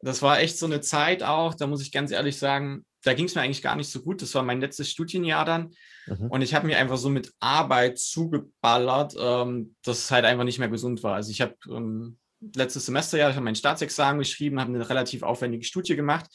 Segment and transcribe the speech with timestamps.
[0.00, 3.26] das war echt so eine Zeit auch, da muss ich ganz ehrlich sagen, da ging
[3.26, 4.22] es mir eigentlich gar nicht so gut.
[4.22, 5.70] Das war mein letztes Studienjahr dann.
[6.06, 6.26] Mhm.
[6.30, 10.58] Und ich habe mir einfach so mit Arbeit zugeballert, ähm, dass es halt einfach nicht
[10.58, 11.14] mehr gesund war.
[11.14, 12.18] Also ich habe ähm,
[12.54, 16.26] letztes Semester ja, ich habe mein Staatsexamen geschrieben, habe eine relativ aufwendige Studie gemacht,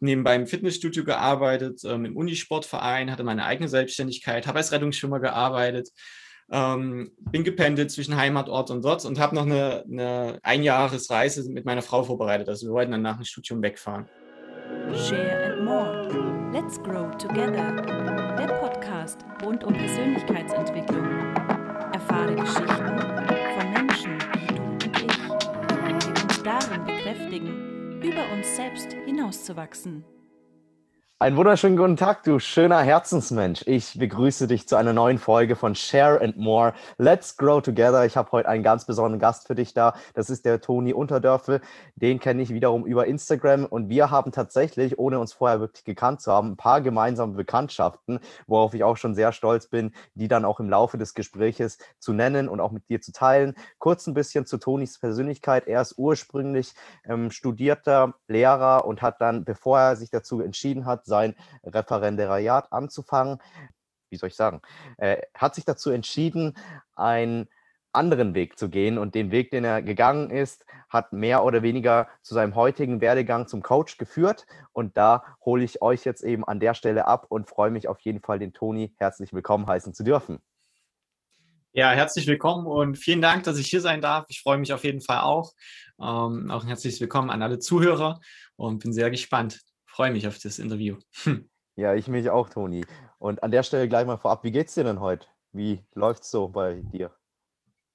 [0.00, 5.90] nebenbei im Fitnessstudio gearbeitet, ähm, im Unisportverein, hatte meine eigene Selbstständigkeit, habe als Rettungsschwimmer gearbeitet,
[6.50, 11.82] ähm, bin gependelt zwischen Heimatort und dort und habe noch eine, eine Einjahresreise mit meiner
[11.82, 12.48] Frau vorbereitet.
[12.48, 14.08] Also wir wollten dann nach dem Studium wegfahren.
[14.94, 16.50] Share and More.
[16.52, 17.72] Let's Grow Together.
[18.36, 21.04] Der Podcast rund um Persönlichkeitsentwicklung.
[21.92, 22.98] Erfahre Geschichten
[23.58, 30.04] von Menschen wie du und ich, die uns darin bekräftigen, über uns selbst hinauszuwachsen.
[31.18, 33.62] Einen wunderschönen guten Tag, du schöner Herzensmensch.
[33.64, 36.74] Ich begrüße dich zu einer neuen Folge von Share and More.
[36.98, 38.04] Let's Grow Together.
[38.04, 39.94] Ich habe heute einen ganz besonderen Gast für dich da.
[40.12, 41.62] Das ist der Toni Unterdörfel.
[41.94, 46.20] Den kenne ich wiederum über Instagram und wir haben tatsächlich, ohne uns vorher wirklich gekannt
[46.20, 50.44] zu haben, ein paar gemeinsame Bekanntschaften, worauf ich auch schon sehr stolz bin, die dann
[50.44, 53.54] auch im Laufe des Gespräches zu nennen und auch mit dir zu teilen.
[53.78, 55.66] Kurz ein bisschen zu Tonis Persönlichkeit.
[55.66, 56.74] Er ist ursprünglich
[57.06, 63.38] ähm, studierter Lehrer und hat dann, bevor er sich dazu entschieden hat, sein Referendariat anzufangen.
[64.10, 64.60] Wie soll ich sagen?
[64.98, 66.56] Er hat sich dazu entschieden,
[66.94, 67.48] einen
[67.96, 72.08] anderen Weg zu gehen und den Weg, den er gegangen ist, hat mehr oder weniger
[72.22, 74.46] zu seinem heutigen Werdegang zum Coach geführt.
[74.72, 77.98] Und da hole ich euch jetzt eben an der Stelle ab und freue mich auf
[78.00, 80.38] jeden Fall, den Toni herzlich willkommen heißen zu dürfen.
[81.72, 84.26] Ja, herzlich willkommen und vielen Dank, dass ich hier sein darf.
[84.28, 85.52] Ich freue mich auf jeden Fall auch.
[86.00, 88.20] Ähm, auch ein herzliches Willkommen an alle Zuhörer
[88.56, 89.60] und bin sehr gespannt
[89.96, 90.98] freue mich auf das Interview.
[91.24, 91.48] Hm.
[91.74, 92.84] Ja, ich mich auch, Toni.
[93.18, 95.26] Und an der Stelle gleich mal vorab, wie geht's dir denn heute?
[95.52, 97.14] Wie läuft es so bei dir?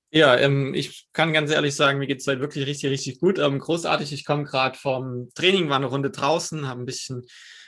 [0.10, 3.38] Ja, ähm, ich kann ganz ehrlich sagen, mir geht es heute wirklich richtig, richtig gut.
[3.38, 7.24] Ähm, großartig, ich komme gerade vom Training, war eine Runde draußen, habe ein bisschen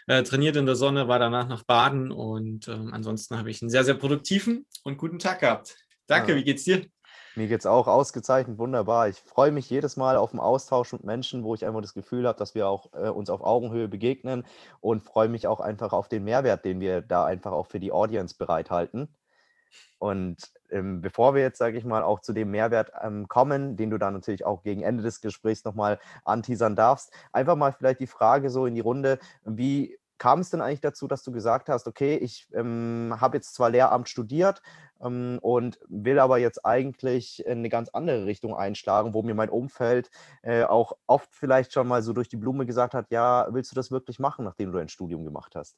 [0.08, 3.70] äh, trainiert in der Sonne, war danach noch baden und ähm, ansonsten habe ich einen
[3.70, 5.78] sehr, sehr produktiven und guten Tag gehabt.
[6.08, 6.38] Danke, ja.
[6.40, 6.86] wie geht's dir?
[7.36, 9.08] Mir geht es auch ausgezeichnet, wunderbar.
[9.08, 12.28] Ich freue mich jedes Mal auf den Austausch mit Menschen, wo ich einfach das Gefühl
[12.28, 14.46] habe, dass wir auch äh, uns auf Augenhöhe begegnen
[14.82, 17.92] und freue mich auch einfach auf den Mehrwert, den wir da einfach auch für die
[17.92, 19.08] Audience bereithalten.
[19.98, 23.90] Und ähm, bevor wir jetzt, sage ich mal, auch zu dem Mehrwert ähm, kommen, den
[23.90, 28.08] du dann natürlich auch gegen Ende des Gesprächs nochmal anteasern darfst, einfach mal vielleicht die
[28.08, 31.88] Frage so in die Runde, wie kam es denn eigentlich dazu, dass du gesagt hast,
[31.88, 34.62] okay, ich ähm, habe jetzt zwar Lehramt studiert,
[35.04, 40.10] und will aber jetzt eigentlich in eine ganz andere Richtung einschlagen, wo mir mein Umfeld
[40.42, 43.76] äh, auch oft vielleicht schon mal so durch die Blume gesagt hat, ja, willst du
[43.76, 45.78] das wirklich machen, nachdem du ein Studium gemacht hast?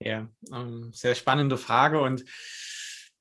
[0.00, 2.24] Ja, ähm, sehr spannende Frage und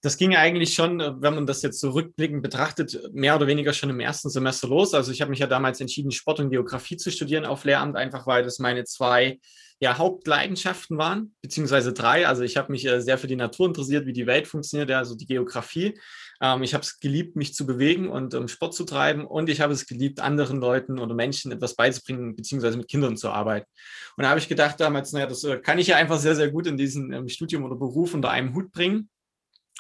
[0.07, 3.73] das ging eigentlich schon, äh, wenn man das jetzt so rückblickend betrachtet, mehr oder weniger
[3.73, 4.93] schon im ersten Semester los.
[4.93, 8.25] Also ich habe mich ja damals entschieden, Sport und Geografie zu studieren auf Lehramt, einfach
[8.25, 9.37] weil das meine zwei
[9.79, 12.25] ja, Hauptleidenschaften waren, beziehungsweise drei.
[12.25, 15.15] Also ich habe mich äh, sehr für die Natur interessiert, wie die Welt funktioniert, also
[15.15, 15.99] die Geografie.
[16.41, 19.25] Ähm, ich habe es geliebt, mich zu bewegen und ähm, Sport zu treiben.
[19.25, 23.29] Und ich habe es geliebt, anderen Leuten oder Menschen etwas beizubringen, beziehungsweise mit Kindern zu
[23.29, 23.67] arbeiten.
[24.15, 26.49] Und da habe ich gedacht damals, naja, das äh, kann ich ja einfach sehr, sehr
[26.49, 29.09] gut in diesem ähm, Studium oder Beruf unter einem Hut bringen.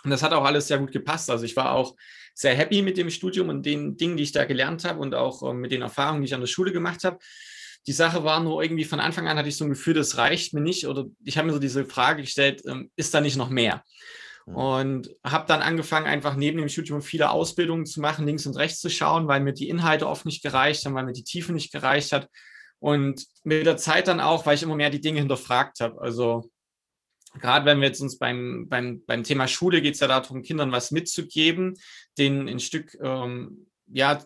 [0.03, 1.29] Und das hat auch alles sehr gut gepasst.
[1.29, 1.95] Also ich war auch
[2.33, 5.41] sehr happy mit dem Studium und den Dingen, die ich da gelernt habe und auch
[5.43, 7.17] äh, mit den Erfahrungen, die ich an der Schule gemacht habe.
[7.87, 10.53] Die Sache war nur irgendwie von Anfang an hatte ich so ein Gefühl, das reicht
[10.53, 10.87] mir nicht.
[10.87, 13.83] Oder ich habe mir so diese Frage gestellt, ähm, ist da nicht noch mehr?
[14.45, 14.55] Mhm.
[14.55, 18.81] Und habe dann angefangen, einfach neben dem Studium viele Ausbildungen zu machen, links und rechts
[18.81, 21.71] zu schauen, weil mir die Inhalte oft nicht gereicht haben, weil mir die Tiefe nicht
[21.71, 22.29] gereicht hat.
[22.79, 25.99] Und mit der Zeit dann auch, weil ich immer mehr die Dinge hinterfragt habe.
[25.99, 26.51] Also
[27.39, 30.71] gerade wenn wir jetzt uns beim, beim, beim Thema Schule geht es ja darum, Kindern
[30.71, 31.75] was mitzugeben,
[32.17, 34.19] denen ein Stück ähm, ja,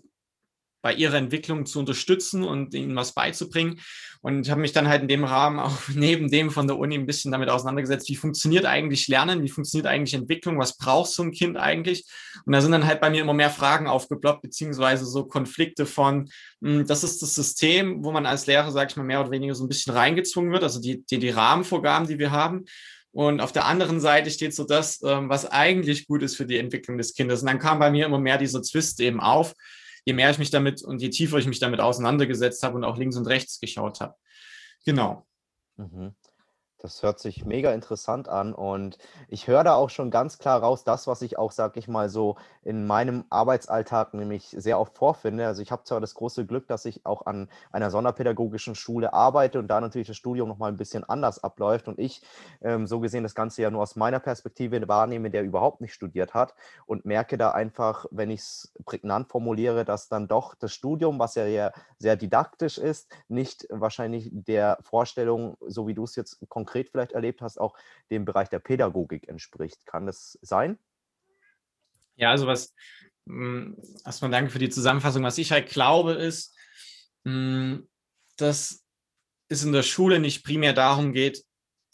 [0.81, 3.79] bei ihrer Entwicklung zu unterstützen und ihnen was beizubringen.
[4.21, 6.95] Und ich habe mich dann halt in dem Rahmen auch neben dem von der Uni
[6.95, 11.23] ein bisschen damit auseinandergesetzt, wie funktioniert eigentlich Lernen, wie funktioniert eigentlich Entwicklung, was braucht so
[11.23, 12.05] ein Kind eigentlich?
[12.45, 16.29] Und da sind dann halt bei mir immer mehr Fragen aufgeploppt, beziehungsweise so Konflikte von,
[16.61, 19.55] hm, das ist das System, wo man als Lehrer, sage ich mal, mehr oder weniger
[19.55, 22.65] so ein bisschen reingezwungen wird, also die, die, die Rahmenvorgaben, die wir haben.
[23.13, 26.57] Und auf der anderen Seite steht so das, ähm, was eigentlich gut ist für die
[26.57, 27.41] Entwicklung des Kindes.
[27.41, 29.53] Und dann kam bei mir immer mehr dieser Zwist eben auf,
[30.05, 32.97] je mehr ich mich damit und je tiefer ich mich damit auseinandergesetzt habe und auch
[32.97, 34.15] links und rechts geschaut habe.
[34.85, 35.27] Genau.
[35.77, 36.15] Mhm.
[36.81, 38.97] Das hört sich mega interessant an und
[39.27, 42.09] ich höre da auch schon ganz klar raus, das, was ich auch, sag ich mal,
[42.09, 45.45] so in meinem Arbeitsalltag nämlich sehr oft vorfinde.
[45.45, 49.59] Also ich habe zwar das große Glück, dass ich auch an einer sonderpädagogischen Schule arbeite
[49.59, 52.23] und da natürlich das Studium nochmal ein bisschen anders abläuft und ich
[52.63, 56.33] ähm, so gesehen das Ganze ja nur aus meiner Perspektive wahrnehme, der überhaupt nicht studiert
[56.33, 56.55] hat
[56.87, 61.35] und merke da einfach, wenn ich es prägnant formuliere, dass dann doch das Studium, was
[61.35, 66.89] ja sehr didaktisch ist, nicht wahrscheinlich der Vorstellung, so wie du es jetzt konkret konkret
[66.89, 67.75] vielleicht erlebt hast, auch
[68.09, 69.85] dem Bereich der Pädagogik entspricht.
[69.85, 70.79] Kann das sein?
[72.15, 72.73] Ja, also was,
[73.27, 75.23] hm, erstmal danke für die Zusammenfassung.
[75.23, 76.55] Was ich halt glaube, ist,
[77.25, 77.89] hm,
[78.37, 78.85] dass
[79.49, 81.43] es in der Schule nicht primär darum geht,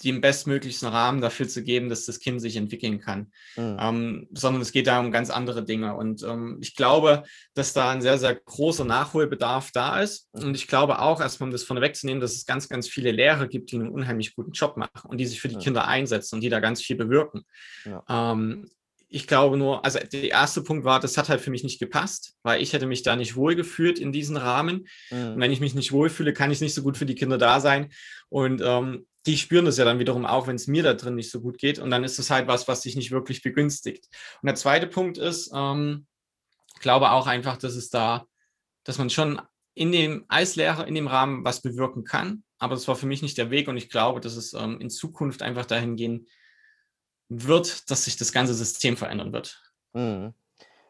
[0.04, 3.78] den bestmöglichsten Rahmen dafür zu geben, dass das Kind sich entwickeln kann, mhm.
[3.80, 5.96] ähm, sondern es geht da um ganz andere Dinge.
[5.96, 7.24] Und ähm, ich glaube,
[7.54, 10.30] dass da ein sehr, sehr großer Nachholbedarf da ist.
[10.34, 13.48] Und ich glaube auch, erstmal um das vorne wegzunehmen, dass es ganz, ganz viele Lehrer
[13.48, 15.62] gibt, die einen unheimlich guten Job machen und die sich für die ja.
[15.62, 17.44] Kinder einsetzen und die da ganz viel bewirken.
[17.86, 18.04] Ja.
[18.08, 18.70] Ähm,
[19.10, 22.36] ich glaube nur, also der erste Punkt war, das hat halt für mich nicht gepasst,
[22.44, 24.88] weil ich hätte mich da nicht wohlgefühlt in diesen Rahmen.
[25.10, 25.34] Mhm.
[25.34, 27.60] Und wenn ich mich nicht wohlfühle, kann ich nicht so gut für die Kinder da
[27.60, 27.90] sein.
[28.30, 31.30] Und ähm, die spüren das ja dann wiederum auch, wenn es mir da drin nicht
[31.30, 31.80] so gut geht.
[31.80, 34.08] Und dann ist es halt was, was sich nicht wirklich begünstigt.
[34.42, 36.08] Und der zweite Punkt ist, ähm,
[36.80, 38.26] glaube auch einfach, dass es da,
[38.84, 39.42] dass man schon
[39.74, 42.44] in dem Eislehrer, in dem Rahmen was bewirken kann.
[42.58, 44.90] Aber das war für mich nicht der Weg und ich glaube, dass es ähm, in
[44.90, 46.28] Zukunft einfach dahin gehen
[47.30, 49.62] wird, dass sich das ganze System verändern wird.
[49.94, 50.34] Mhm.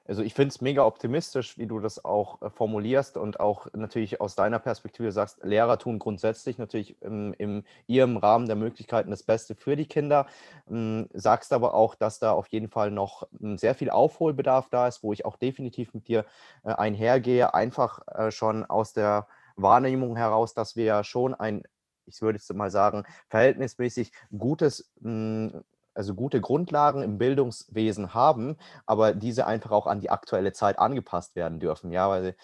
[0.07, 4.21] Also ich finde es mega optimistisch, wie du das auch äh, formulierst und auch natürlich
[4.21, 9.23] aus deiner Perspektive sagst, Lehrer tun grundsätzlich natürlich im, im ihrem Rahmen der Möglichkeiten das
[9.23, 10.27] Beste für die Kinder.
[10.69, 14.87] Ähm, sagst aber auch, dass da auf jeden Fall noch ähm, sehr viel Aufholbedarf da
[14.87, 16.25] ist, wo ich auch definitiv mit dir
[16.63, 19.27] äh, einhergehe, einfach äh, schon aus der
[19.57, 21.63] Wahrnehmung heraus, dass wir ja schon ein,
[22.05, 25.63] ich würde jetzt mal sagen, verhältnismäßig gutes hm,
[25.97, 31.35] also gute Grundlagen im Bildungswesen haben, aber diese einfach auch an die aktuelle Zeit angepasst
[31.35, 31.91] werden dürfen.
[31.91, 32.35] Ja, weil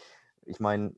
[0.45, 0.95] ich meine,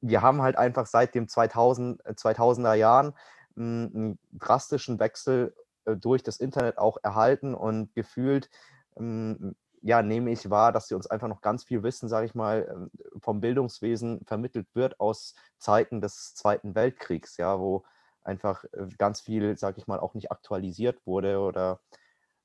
[0.00, 3.12] wir haben halt einfach seit dem 2000, 2000er äh, Jahren
[3.54, 5.54] hm, einen drastischen Wechsel
[5.84, 8.48] äh, durch das Internet auch erhalten und gefühlt
[8.96, 12.34] hm, ja, nehme ich wahr, dass sie uns einfach noch ganz viel Wissen, sage ich
[12.34, 17.84] mal, ähm, vom Bildungswesen vermittelt wird aus Zeiten des Zweiten Weltkriegs, ja, wo
[18.22, 21.80] einfach äh, ganz viel, sage ich mal, auch nicht aktualisiert wurde oder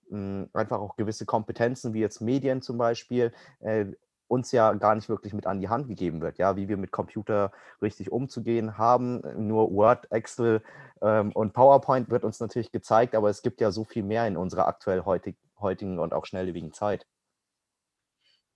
[0.10, 3.86] mh, hm, einfach auch gewisse Kompetenzen, wie jetzt Medien zum Beispiel, äh,
[4.28, 6.92] uns ja gar nicht wirklich mit an die Hand gegeben wird, ja, wie wir mit
[6.92, 7.52] Computer
[7.82, 9.22] richtig umzugehen haben.
[9.38, 10.64] Nur Word, Excel
[11.02, 14.38] ähm, und PowerPoint wird uns natürlich gezeigt, aber es gibt ja so viel mehr in
[14.38, 17.06] unserer aktuell heutig, heutigen und auch schnelllebigen Zeit.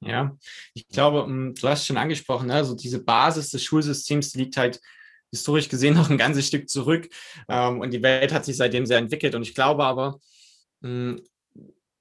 [0.01, 0.35] Ja,
[0.73, 4.81] ich glaube, hm, du hast schon angesprochen, also diese Basis des Schulsystems liegt halt
[5.31, 7.09] historisch gesehen noch ein ganzes Stück zurück.
[7.47, 9.35] Ähm, und die Welt hat sich seitdem sehr entwickelt.
[9.35, 10.19] Und ich glaube aber,
[10.81, 11.21] hm,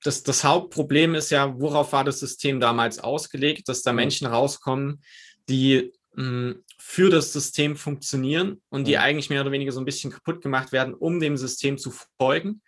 [0.02, 3.96] das, das Hauptproblem ist ja, worauf war das System damals ausgelegt, dass da mhm.
[3.96, 5.02] Menschen rauskommen,
[5.48, 9.02] die hm, für das System funktionieren und die mhm.
[9.02, 12.62] eigentlich mehr oder weniger so ein bisschen kaputt gemacht werden, um dem System zu folgen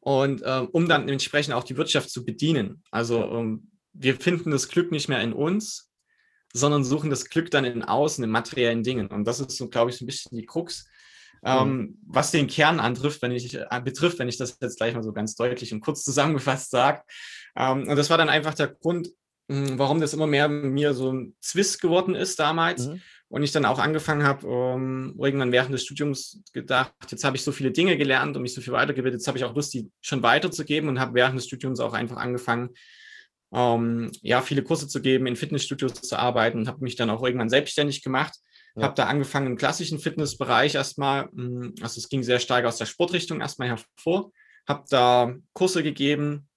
[0.00, 2.82] und äh, um dann entsprechend auch die Wirtschaft zu bedienen.
[2.90, 5.90] Also ähm, wir finden das Glück nicht mehr in uns,
[6.54, 9.08] sondern suchen das Glück dann in außen, in materiellen Dingen.
[9.08, 10.88] Und das ist so, glaube ich, so ein bisschen die Krux.
[11.46, 11.98] Ähm, mhm.
[12.06, 15.12] was den Kern antrifft, wenn ich, äh, betrifft, wenn ich das jetzt gleich mal so
[15.12, 17.02] ganz deutlich und kurz zusammengefasst sage.
[17.54, 19.10] Ähm, und das war dann einfach der Grund,
[19.50, 22.86] hm, warum das immer mehr mir so ein Zwist geworden ist damals.
[22.86, 23.02] Mhm.
[23.28, 27.42] Und ich dann auch angefangen habe, um, irgendwann während des Studiums gedacht, jetzt habe ich
[27.42, 29.90] so viele Dinge gelernt und mich so viel weitergebildet, jetzt habe ich auch Lust, die
[30.00, 32.70] schon weiterzugeben und habe während des Studiums auch einfach angefangen,
[33.52, 37.22] ähm, ja, viele Kurse zu geben, in Fitnessstudios zu arbeiten und habe mich dann auch
[37.22, 38.34] irgendwann selbstständig gemacht.
[38.76, 38.84] Ja.
[38.84, 42.86] Habe da angefangen im klassischen Fitnessbereich erstmal, hm, also es ging sehr stark aus der
[42.86, 44.32] Sportrichtung erstmal hervor,
[44.66, 46.48] habe da Kurse gegeben,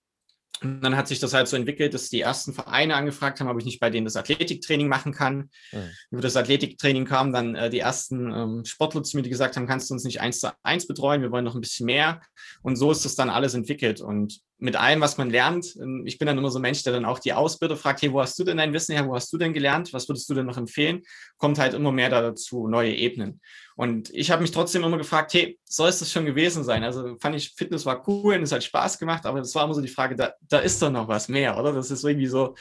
[0.61, 3.59] und dann hat sich das halt so entwickelt, dass die ersten Vereine angefragt haben, ob
[3.59, 5.49] ich nicht bei denen das Athletiktraining machen kann.
[5.71, 5.91] Mhm.
[6.11, 9.67] Über das Athletiktraining kamen dann äh, die ersten ähm, Sportler zu mir, die gesagt haben,
[9.67, 12.21] kannst du uns nicht eins zu eins betreuen, wir wollen noch ein bisschen mehr.
[12.63, 14.01] Und so ist das dann alles entwickelt.
[14.01, 16.93] Und mit allem, was man lernt, ähm, ich bin dann immer so ein Mensch, der
[16.93, 19.31] dann auch die Ausbilder fragt, hey, wo hast du denn dein Wissen her, wo hast
[19.31, 21.03] du denn gelernt, was würdest du denn noch empfehlen?
[21.37, 23.41] Kommt halt immer mehr dazu, neue Ebenen.
[23.75, 26.83] Und ich habe mich trotzdem immer gefragt, hey, soll es das schon gewesen sein?
[26.83, 29.75] Also fand ich, Fitness war cool und es hat Spaß gemacht, aber das war immer
[29.75, 31.73] so die Frage, da, da ist doch noch was mehr, oder?
[31.73, 32.55] Das ist irgendwie so,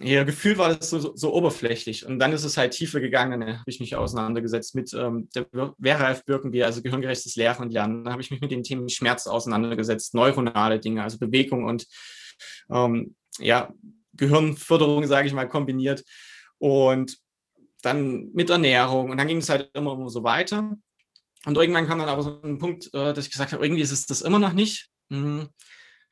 [0.00, 2.06] ja, gefühlt war das so, so, oberflächlich.
[2.06, 3.40] Und dann ist es halt tiefer gegangen.
[3.40, 5.46] Dann habe ich mich auseinandergesetzt mit ähm, der
[5.82, 8.04] Vera Birkenbier, also gehirngerechtes Lehren und Lernen.
[8.04, 11.86] Dann habe ich mich mit den Themen Schmerz auseinandergesetzt, neuronale Dinge, also Bewegung und
[12.70, 13.72] ähm, ja,
[14.14, 16.04] Gehirnförderung, sage ich mal, kombiniert.
[16.58, 17.18] Und
[17.82, 20.76] dann mit Ernährung und dann ging es halt immer, immer so weiter.
[21.44, 23.92] Und irgendwann kam dann aber so ein Punkt, äh, dass ich gesagt habe, irgendwie ist
[23.92, 24.90] es das immer noch nicht.
[25.10, 25.48] Hm,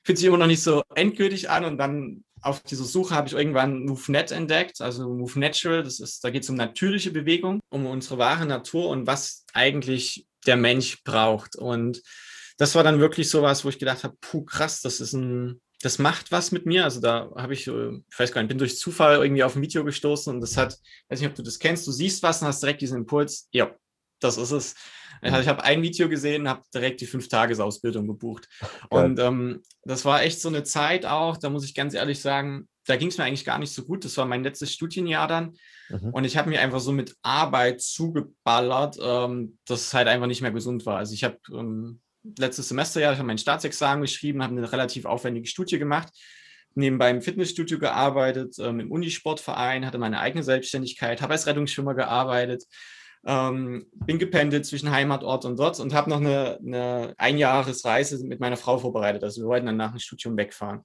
[0.03, 1.65] fühlt sich immer noch nicht so endgültig an.
[1.65, 5.83] Und dann auf dieser Suche habe ich irgendwann MoveNet entdeckt, also Move Natural.
[5.83, 10.27] Das ist, da geht es um natürliche Bewegung, um unsere wahre Natur und was eigentlich
[10.47, 11.57] der Mensch braucht.
[11.57, 12.03] Und
[12.59, 15.61] das war dann wirklich so was, wo ich gedacht habe, puh, krass, das ist ein,
[15.83, 16.85] das macht was mit mir.
[16.85, 19.63] Also da habe ich, äh, ich weiß gar nicht, bin durch Zufall irgendwie auf ein
[19.63, 20.79] Video gestoßen und das hat,
[21.09, 23.75] weiß nicht, ob du das kennst, du siehst was und hast direkt diesen Impuls, ja,
[24.21, 24.75] das ist es.
[25.23, 28.49] Also ich habe ein Video gesehen, habe direkt die Fünf-Tages-Ausbildung gebucht.
[28.61, 29.05] Geil.
[29.05, 32.69] Und ähm, das war echt so eine Zeit auch, da muss ich ganz ehrlich sagen,
[32.87, 34.05] da ging es mir eigentlich gar nicht so gut.
[34.05, 35.57] Das war mein letztes Studienjahr dann.
[35.89, 36.11] Mhm.
[36.11, 40.43] Und ich habe mir einfach so mit Arbeit zugeballert, ähm, dass es halt einfach nicht
[40.43, 40.99] mehr gesund war.
[40.99, 42.01] Also ich habe ähm,
[42.39, 46.13] letztes Semesterjahr, ich habe mein Staatsexamen geschrieben, habe eine relativ aufwendige Studie gemacht,
[46.75, 52.65] nebenbei im Fitnessstudio gearbeitet, ähm, im Unisportverein, hatte meine eigene Selbstständigkeit, habe als Rettungsschwimmer gearbeitet,
[53.27, 58.57] ähm, bin gependelt zwischen Heimatort und dort und habe noch eine, eine Einjahresreise mit meiner
[58.57, 59.25] Frau vorbereitet.
[59.25, 60.83] Also wir wollten dann nach dem Studium wegfahren.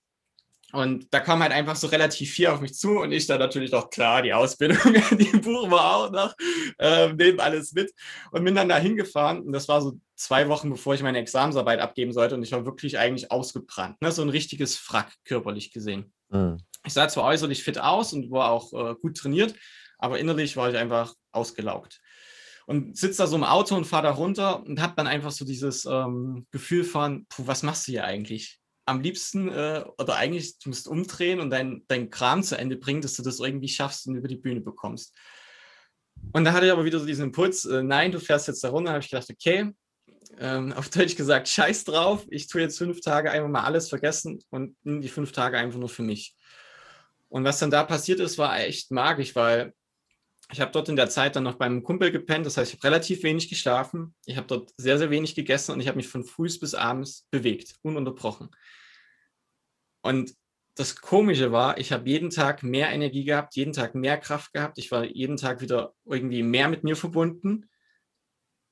[0.73, 3.73] Und da kam halt einfach so relativ viel auf mich zu und ich da natürlich
[3.73, 4.77] auch klar, die Ausbildung,
[5.11, 6.33] die buchen wir auch noch,
[6.79, 7.91] äh, nehmen alles mit
[8.31, 11.81] und bin dann da hingefahren und das war so zwei Wochen, bevor ich meine Examensarbeit
[11.81, 14.11] abgeben sollte und ich war wirklich eigentlich ausgebrannt, ne?
[14.13, 16.13] so ein richtiges Frack körperlich gesehen.
[16.29, 16.57] Mhm.
[16.85, 19.53] Ich sah zwar äußerlich fit aus und war auch äh, gut trainiert,
[19.97, 22.00] aber innerlich war ich einfach ausgelaugt.
[22.71, 25.45] Und sitze da so im Auto und fahre da runter und habe dann einfach so
[25.45, 28.61] dieses ähm, Gefühl von, puh, was machst du hier eigentlich?
[28.85, 33.01] am liebsten äh, oder eigentlich, du musst umdrehen und dein, dein Kram zu Ende bringen,
[33.01, 35.15] dass du das irgendwie schaffst und über die Bühne bekommst.
[36.33, 38.69] Und da hatte ich aber wieder so diesen Impuls, äh, nein, du fährst jetzt da
[38.69, 38.91] runter.
[38.91, 39.71] habe ich gedacht, okay,
[40.39, 44.39] ähm, auf Deutsch gesagt, scheiß drauf, ich tue jetzt fünf Tage einfach mal alles vergessen
[44.49, 46.35] und die fünf Tage einfach nur für mich.
[47.29, 49.73] Und was dann da passiert ist, war echt magisch, weil
[50.51, 52.87] ich habe dort in der Zeit dann noch beim Kumpel gepennt, das heißt, ich habe
[52.87, 56.23] relativ wenig geschlafen, ich habe dort sehr, sehr wenig gegessen und ich habe mich von
[56.23, 58.49] früh bis abends bewegt, ununterbrochen.
[60.01, 60.33] Und
[60.75, 64.77] das Komische war, ich habe jeden Tag mehr Energie gehabt, jeden Tag mehr Kraft gehabt.
[64.77, 67.69] Ich war jeden Tag wieder irgendwie mehr mit mir verbunden.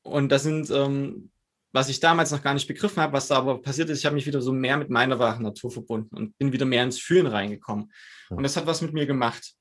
[0.03, 1.31] Und das sind, ähm,
[1.71, 4.15] was ich damals noch gar nicht begriffen habe, was da aber passiert ist, ich habe
[4.15, 7.27] mich wieder so mehr mit meiner wahren Natur verbunden und bin wieder mehr ins Fühlen
[7.27, 7.91] reingekommen.
[8.29, 9.55] Und das hat was mit mir gemacht.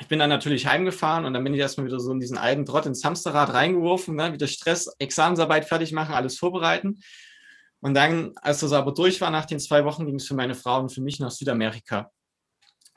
[0.00, 2.64] Ich bin dann natürlich heimgefahren und dann bin ich erstmal wieder so in diesen alten
[2.64, 4.32] Trott ins Hamsterrad reingeworfen, ne?
[4.32, 7.00] wieder Stress, Examensarbeit fertig machen, alles vorbereiten.
[7.80, 10.54] Und dann, als das aber durch war, nach den zwei Wochen, ging es für meine
[10.54, 12.10] Frau und für mich nach Südamerika.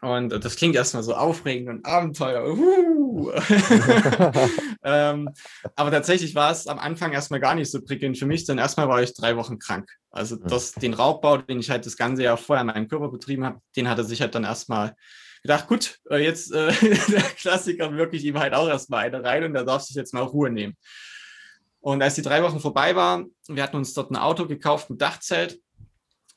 [0.01, 2.45] Und das klingt erstmal so aufregend und Abenteuer.
[2.45, 3.31] Uh.
[4.83, 5.29] ähm,
[5.75, 8.89] aber tatsächlich war es am Anfang erstmal gar nicht so prickelnd für mich, denn erstmal
[8.89, 9.89] war ich drei Wochen krank.
[10.09, 13.45] Also das, den Raubbau, den ich halt das ganze Jahr vorher in meinem Körper betrieben
[13.45, 14.95] habe, den hatte sich halt dann erstmal
[15.43, 16.71] gedacht, gut, äh, jetzt äh,
[17.11, 20.23] der Klassiker wirklich ihm halt auch erstmal eine rein und da darf sich jetzt mal
[20.23, 20.75] Ruhe nehmen.
[21.79, 25.01] Und als die drei Wochen vorbei waren, wir hatten uns dort ein Auto gekauft mit
[25.01, 25.59] Dachzelt,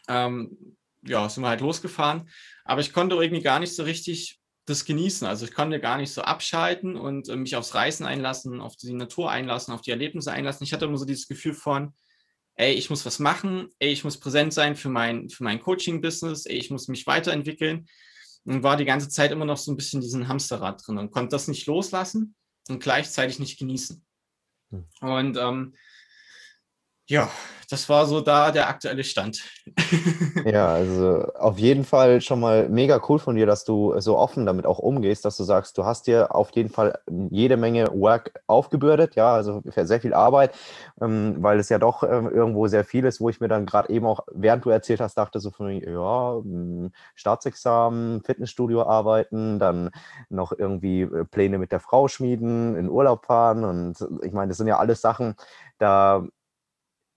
[0.08, 2.28] ähm, ja, sind wir halt losgefahren.
[2.64, 5.26] Aber ich konnte irgendwie gar nicht so richtig das genießen.
[5.26, 8.92] Also ich konnte gar nicht so abschalten und äh, mich aufs Reisen einlassen, auf die
[8.92, 10.64] Natur einlassen, auf die Erlebnisse einlassen.
[10.64, 11.94] Ich hatte immer so dieses Gefühl von,
[12.56, 16.46] ey, ich muss was machen, ey, ich muss präsent sein für mein, für mein Coaching-Business,
[16.46, 17.86] ey, ich muss mich weiterentwickeln.
[18.46, 21.30] Und war die ganze Zeit immer noch so ein bisschen diesen Hamsterrad drin und konnte
[21.30, 22.34] das nicht loslassen
[22.68, 24.04] und gleichzeitig nicht genießen.
[24.70, 24.84] Hm.
[25.00, 25.74] Und ähm,
[27.08, 27.30] ja,
[27.70, 29.42] das war so da der aktuelle Stand.
[30.44, 34.46] ja, also auf jeden Fall schon mal mega cool von dir, dass du so offen
[34.46, 36.98] damit auch umgehst, dass du sagst, du hast dir auf jeden Fall
[37.30, 40.54] jede Menge Work aufgebürdet, ja, also sehr viel Arbeit,
[41.00, 43.90] ähm, weil es ja doch ähm, irgendwo sehr viel ist, wo ich mir dann gerade
[43.92, 49.58] eben auch, während du erzählt hast, dachte so von mir, ja, hm, Staatsexamen, Fitnessstudio arbeiten,
[49.58, 49.90] dann
[50.28, 54.58] noch irgendwie äh, Pläne mit der Frau schmieden, in Urlaub fahren und ich meine, das
[54.58, 55.34] sind ja alles Sachen,
[55.78, 56.26] da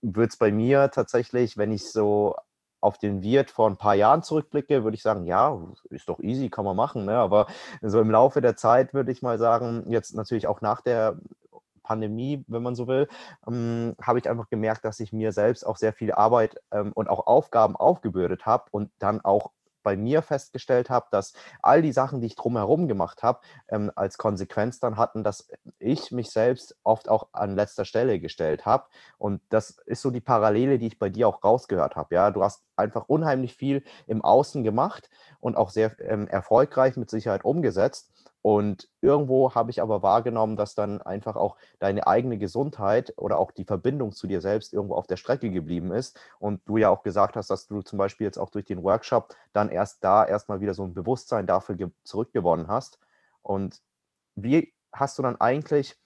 [0.02, 2.34] wird es bei mir tatsächlich, wenn ich so
[2.80, 5.58] auf den Wirt vor ein paar Jahren zurückblicke, würde ich sagen, ja,
[5.90, 7.04] ist doch easy, kann man machen.
[7.04, 7.16] Ne?
[7.16, 7.46] Aber
[7.82, 11.18] so im Laufe der Zeit würde ich mal sagen, jetzt natürlich auch nach der
[11.82, 13.08] Pandemie, wenn man so will,
[13.46, 17.08] ähm, habe ich einfach gemerkt, dass ich mir selbst auch sehr viel Arbeit ähm, und
[17.08, 19.50] auch Aufgaben aufgebürdet habe und dann auch
[19.82, 21.32] bei mir festgestellt habe, dass
[21.62, 26.12] all die Sachen, die ich drumherum gemacht habe, ähm, als Konsequenz dann hatten, dass ich
[26.12, 28.86] mich selbst oft auch an letzter Stelle gestellt habe.
[29.18, 32.14] Und das ist so die Parallele, die ich bei dir auch rausgehört habe.
[32.14, 35.10] Ja, du hast einfach unheimlich viel im Außen gemacht
[35.40, 38.10] und auch sehr ähm, erfolgreich mit Sicherheit umgesetzt.
[38.42, 43.50] Und irgendwo habe ich aber wahrgenommen, dass dann einfach auch deine eigene Gesundheit oder auch
[43.50, 46.18] die Verbindung zu dir selbst irgendwo auf der Strecke geblieben ist.
[46.38, 49.34] Und du ja auch gesagt hast, dass du zum Beispiel jetzt auch durch den Workshop
[49.52, 52.98] dann erst da erstmal wieder so ein Bewusstsein dafür zurückgewonnen hast.
[53.42, 53.82] Und
[54.36, 55.96] wie hast du dann eigentlich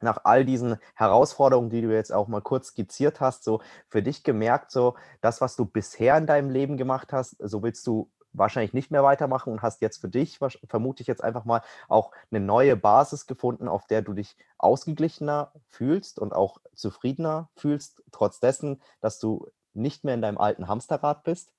[0.00, 4.24] nach all diesen Herausforderungen, die du jetzt auch mal kurz skizziert hast, so für dich
[4.24, 8.72] gemerkt, so das, was du bisher in deinem Leben gemacht hast, so willst du wahrscheinlich
[8.72, 12.40] nicht mehr weitermachen und hast jetzt für dich, vermute ich jetzt einfach mal, auch eine
[12.40, 18.80] neue Basis gefunden, auf der du dich ausgeglichener fühlst und auch zufriedener fühlst, trotz dessen,
[19.00, 21.52] dass du nicht mehr in deinem alten Hamsterrad bist?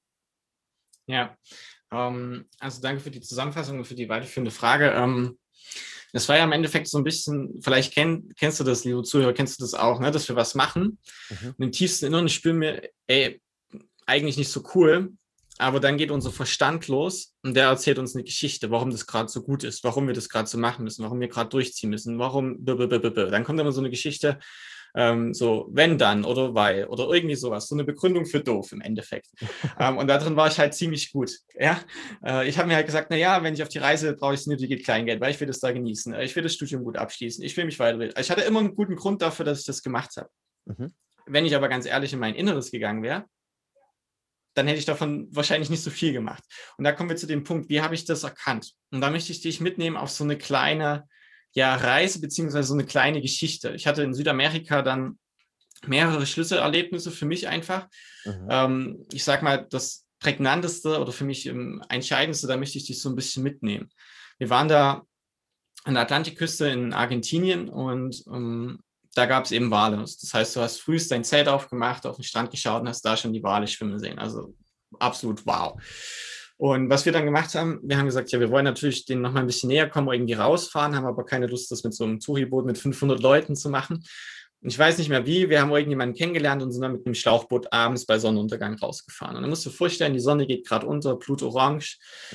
[1.07, 1.35] Ja,
[1.91, 4.91] ähm, also danke für die Zusammenfassung und für die weiterführende Frage.
[4.91, 5.37] Ähm,
[6.13, 9.33] das war ja im Endeffekt so ein bisschen, vielleicht kenn, kennst du das, liebe Zuhörer,
[9.33, 10.99] kennst du das auch, ne, dass wir was machen
[11.29, 11.55] mhm.
[11.57, 13.41] und im tiefsten Inneren spüren wir, ey,
[14.05, 15.13] eigentlich nicht so cool,
[15.61, 19.29] aber dann geht unser Verstand los und der erzählt uns eine Geschichte, warum das gerade
[19.29, 22.17] so gut ist, warum wir das gerade so machen müssen, warum wir gerade durchziehen müssen,
[22.17, 22.65] warum.
[22.65, 24.39] Dann kommt immer so eine Geschichte,
[24.95, 28.81] ähm, so wenn dann oder weil oder irgendwie sowas, so eine Begründung für doof im
[28.81, 29.27] Endeffekt.
[29.79, 31.31] ähm, und darin war ich halt ziemlich gut.
[31.57, 31.79] Ja,
[32.25, 34.47] äh, ich habe mir halt gesagt, na ja, wenn ich auf die Reise brauche ich
[34.47, 37.55] nötige Kleingeld, weil ich will das da genießen, ich will das Studium gut abschließen, ich
[37.55, 38.19] will mich weiterbilden.
[38.19, 40.29] Ich hatte immer einen guten Grund dafür, dass ich das gemacht habe.
[40.65, 40.93] Mhm.
[41.27, 43.25] Wenn ich aber ganz ehrlich in mein Inneres gegangen wäre,
[44.53, 46.43] dann hätte ich davon wahrscheinlich nicht so viel gemacht.
[46.77, 48.73] Und da kommen wir zu dem Punkt, wie habe ich das erkannt?
[48.91, 51.07] Und da möchte ich dich mitnehmen auf so eine kleine
[51.53, 53.71] ja, Reise beziehungsweise so eine kleine Geschichte.
[53.71, 55.19] Ich hatte in Südamerika dann
[55.85, 57.87] mehrere Schlüsselerlebnisse für mich einfach.
[58.25, 58.47] Mhm.
[58.49, 63.01] Ähm, ich sage mal, das prägnanteste oder für mich ähm, entscheidendste, da möchte ich dich
[63.01, 63.89] so ein bisschen mitnehmen.
[64.37, 65.03] Wir waren da
[65.83, 68.79] an der Atlantikküste in Argentinien und ähm,
[69.13, 69.97] da gab es eben Wale.
[69.97, 73.17] Das heißt, du hast frühst dein Zelt aufgemacht, auf den Strand geschaut und hast da
[73.17, 74.19] schon die Wale schwimmen sehen.
[74.19, 74.53] Also
[74.99, 75.79] absolut wow.
[76.57, 79.33] Und was wir dann gemacht haben, wir haben gesagt, ja, wir wollen natürlich denen noch
[79.33, 82.19] mal ein bisschen näher kommen, irgendwie rausfahren, haben aber keine Lust, das mit so einem
[82.19, 84.03] Touriboot mit 500 Leuten zu machen.
[84.61, 87.15] Und ich weiß nicht mehr wie, wir haben irgendjemanden kennengelernt und sind dann mit einem
[87.15, 89.37] Schlauchboot abends bei Sonnenuntergang rausgefahren.
[89.37, 91.83] Und dann musst du dir vorstellen, die Sonne geht gerade unter, blutorange,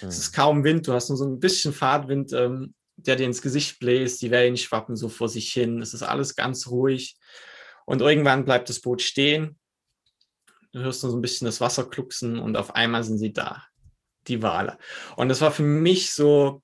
[0.02, 0.08] mhm.
[0.08, 3.42] es ist kaum Wind, du hast nur so ein bisschen Fahrtwind ähm, der dir ins
[3.42, 7.16] Gesicht bläst, die Wellen schwappen so vor sich hin, es ist alles ganz ruhig.
[7.84, 9.58] Und irgendwann bleibt das Boot stehen.
[10.72, 13.64] Du hörst nur so ein bisschen das Wasser klucksen und auf einmal sind sie da,
[14.26, 14.78] die Wale.
[15.16, 16.62] Und das war für mich so,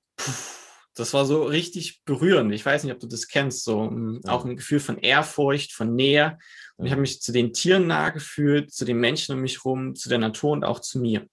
[0.95, 2.53] das war so richtig berührend.
[2.53, 3.91] Ich weiß nicht, ob du das kennst, so
[4.23, 4.31] ja.
[4.31, 6.37] auch ein Gefühl von Ehrfurcht, von Nähe.
[6.75, 9.95] Und ich habe mich zu den Tieren nahe gefühlt, zu den Menschen um mich herum,
[9.95, 11.27] zu der Natur und auch zu mir.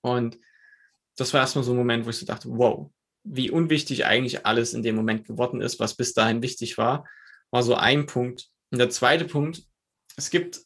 [0.00, 0.38] Und
[1.16, 2.90] das war erstmal so ein Moment, wo ich so dachte, wow,
[3.24, 7.06] wie unwichtig eigentlich alles in dem Moment geworden ist, was bis dahin wichtig war,
[7.50, 8.48] war so ein Punkt.
[8.70, 9.62] Und der zweite Punkt,
[10.16, 10.60] es gibt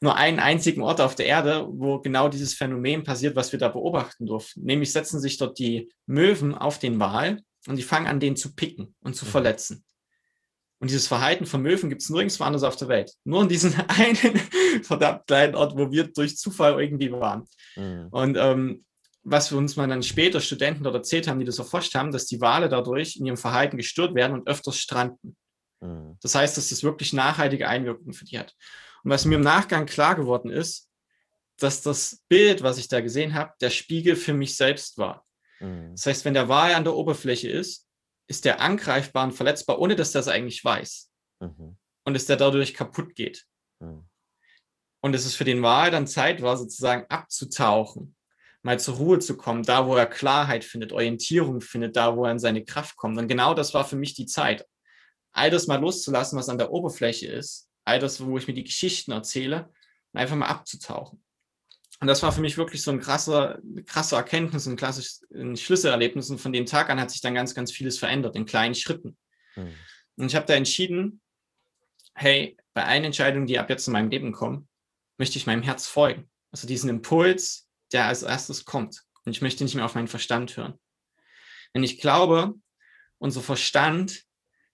[0.00, 3.68] nur einen einzigen Ort auf der Erde, wo genau dieses Phänomen passiert, was wir da
[3.68, 4.62] beobachten durften.
[4.62, 8.54] Nämlich setzen sich dort die Möwen auf den Wal und die fangen an, den zu
[8.54, 9.30] picken und zu mhm.
[9.30, 9.84] verletzen.
[10.80, 13.12] Und dieses Verhalten von Möwen gibt es nirgendwo anders auf der Welt.
[13.24, 14.38] Nur in diesem einen
[14.82, 17.44] verdammt kleinen Ort, wo wir durch Zufall irgendwie waren.
[17.76, 18.08] Mhm.
[18.10, 18.84] Und ähm,
[19.24, 22.26] was wir uns mal dann später Studenten dort erzählt haben, die das erforscht haben, dass
[22.26, 25.36] die Wale dadurch in ihrem Verhalten gestört werden und öfters stranden.
[25.80, 26.18] Mhm.
[26.20, 28.54] Das heißt, dass das wirklich nachhaltige Einwirkungen für die hat.
[29.02, 30.90] Und was mir im Nachgang klar geworden ist,
[31.58, 35.24] dass das Bild, was ich da gesehen habe, der Spiegel für mich selbst war.
[35.60, 35.92] Mhm.
[35.92, 37.88] Das heißt, wenn der Wal an der Oberfläche ist,
[38.26, 41.10] ist der angreifbar und verletzbar, ohne dass der es eigentlich weiß.
[41.40, 41.78] Mhm.
[42.04, 43.46] Und dass der dadurch kaputt geht.
[43.80, 44.06] Mhm.
[45.00, 48.14] Und es ist für den Wal dann Zeit war, sozusagen abzutauchen
[48.64, 52.32] mal zur Ruhe zu kommen, da wo er Klarheit findet, Orientierung findet, da wo er
[52.32, 53.18] in seine Kraft kommt.
[53.18, 54.66] Und genau das war für mich die Zeit.
[55.32, 58.64] All das mal loszulassen, was an der Oberfläche ist, all das, wo ich mir die
[58.64, 59.70] Geschichten erzähle,
[60.12, 61.22] und einfach mal abzutauchen.
[62.00, 66.30] Und das war für mich wirklich so ein krasser, krasser Erkenntnis, ein klassisches ein Schlüsselerlebnis.
[66.30, 69.16] Und von dem Tag an hat sich dann ganz, ganz vieles verändert, in kleinen Schritten.
[69.56, 69.74] Mhm.
[70.16, 71.20] Und ich habe da entschieden,
[72.14, 74.68] hey, bei allen Entscheidungen, die ab jetzt in meinem Leben kommen,
[75.18, 76.30] möchte ich meinem Herz folgen.
[76.50, 77.63] Also diesen Impuls,
[77.94, 79.02] der als erstes kommt.
[79.24, 80.78] Und ich möchte nicht mehr auf meinen Verstand hören.
[81.74, 82.54] Denn ich glaube,
[83.18, 84.24] unser Verstand,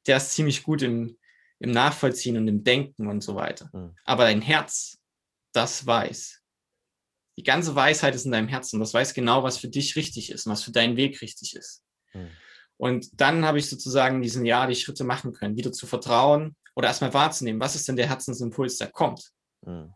[0.07, 1.19] der ist ziemlich gut im,
[1.61, 3.71] im Nachvollziehen und im Denken und so weiter.
[3.73, 3.95] Mhm.
[4.05, 4.99] Aber dein Herz,
[5.53, 6.41] das weiß.
[7.39, 8.81] Die ganze Weisheit ist in deinem Herzen.
[8.81, 11.85] Das weiß genau, was für dich richtig ist und was für deinen Weg richtig ist.
[12.13, 12.31] Mhm.
[12.77, 16.57] Und dann habe ich sozusagen in diesem Jahr die Schritte machen können, wieder zu vertrauen
[16.75, 19.31] oder erstmal wahrzunehmen, was ist denn der Herzensimpuls, der kommt.
[19.67, 19.95] Mhm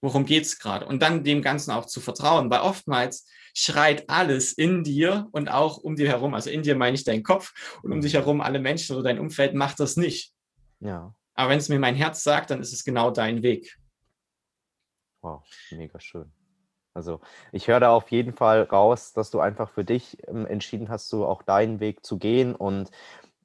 [0.00, 0.86] worum geht es gerade?
[0.86, 5.78] Und dann dem Ganzen auch zu vertrauen, weil oftmals schreit alles in dir und auch
[5.78, 8.60] um dir herum, also in dir meine ich deinen Kopf und um dich herum alle
[8.60, 10.32] Menschen oder dein Umfeld macht das nicht.
[10.80, 11.14] Ja.
[11.34, 13.76] Aber wenn es mir mein Herz sagt, dann ist es genau dein Weg.
[15.22, 16.32] Wow, mega schön.
[16.94, 17.20] Also
[17.52, 21.08] ich höre da auf jeden Fall raus, dass du einfach für dich ähm, entschieden hast,
[21.08, 22.90] so auch deinen Weg zu gehen und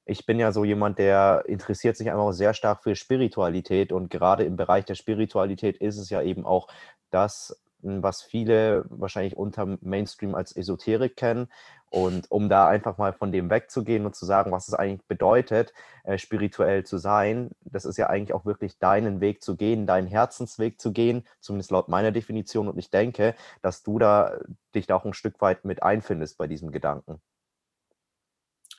[0.05, 4.43] ich bin ja so jemand, der interessiert sich einfach sehr stark für Spiritualität und gerade
[4.43, 6.67] im Bereich der Spiritualität ist es ja eben auch
[7.09, 11.49] das, was viele wahrscheinlich unter Mainstream als Esoterik kennen.
[11.89, 15.73] Und um da einfach mal von dem wegzugehen und zu sagen, was es eigentlich bedeutet,
[16.03, 20.07] äh, spirituell zu sein, das ist ja eigentlich auch wirklich deinen Weg zu gehen, deinen
[20.07, 22.67] Herzensweg zu gehen, zumindest laut meiner Definition.
[22.67, 24.39] Und ich denke, dass du da
[24.73, 27.21] dich da auch ein Stück weit mit einfindest bei diesem Gedanken.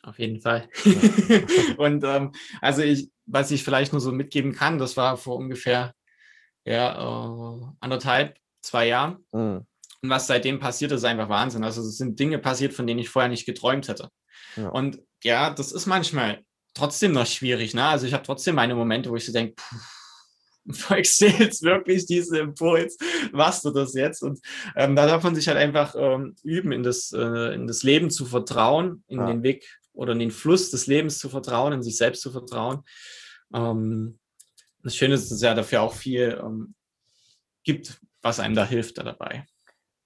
[0.04, 0.68] Auf jeden Fall.
[1.78, 5.94] und ähm, also ich, was ich vielleicht nur so mitgeben kann, das war vor ungefähr
[6.66, 9.24] ja, äh, anderthalb, zwei Jahren.
[9.32, 9.66] Mhm.
[10.02, 11.64] Und was seitdem passiert, ist einfach Wahnsinn.
[11.64, 14.10] Also es sind Dinge passiert, von denen ich vorher nicht geträumt hätte.
[14.56, 14.68] Ja.
[14.68, 16.42] Und ja, das ist manchmal
[16.74, 17.72] trotzdem noch schwierig.
[17.72, 17.84] Ne?
[17.84, 19.54] Also ich habe trotzdem meine Momente, wo ich so denke,
[20.70, 22.98] folgst du jetzt wirklich diese Impuls?
[23.32, 24.22] Machst du das jetzt?
[24.22, 24.40] Und
[24.76, 28.10] ähm, da darf man sich halt einfach ähm, üben, in das, äh, in das Leben
[28.10, 29.26] zu vertrauen, in ja.
[29.28, 29.64] den Weg
[29.94, 32.82] oder in den Fluss des Lebens zu vertrauen, in sich selbst zu vertrauen.
[33.54, 34.18] Ähm,
[34.82, 36.74] das Schöne ist, dass es ja dafür auch viel ähm,
[37.62, 39.46] gibt, was einem da hilft da dabei.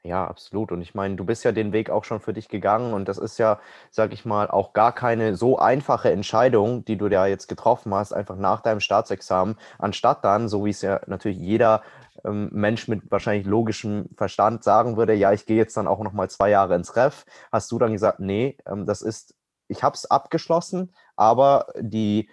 [0.05, 0.71] Ja, absolut.
[0.71, 3.19] Und ich meine, du bist ja den Weg auch schon für dich gegangen und das
[3.19, 7.49] ist ja, sag ich mal, auch gar keine so einfache Entscheidung, die du da jetzt
[7.49, 11.83] getroffen hast, einfach nach deinem Staatsexamen, anstatt dann, so wie es ja natürlich jeder
[12.25, 16.13] ähm, Mensch mit wahrscheinlich logischem Verstand sagen würde, ja, ich gehe jetzt dann auch noch
[16.13, 19.35] mal zwei Jahre ins Ref, hast du dann gesagt, nee, ähm, das ist,
[19.69, 22.29] ich habe es abgeschlossen, aber die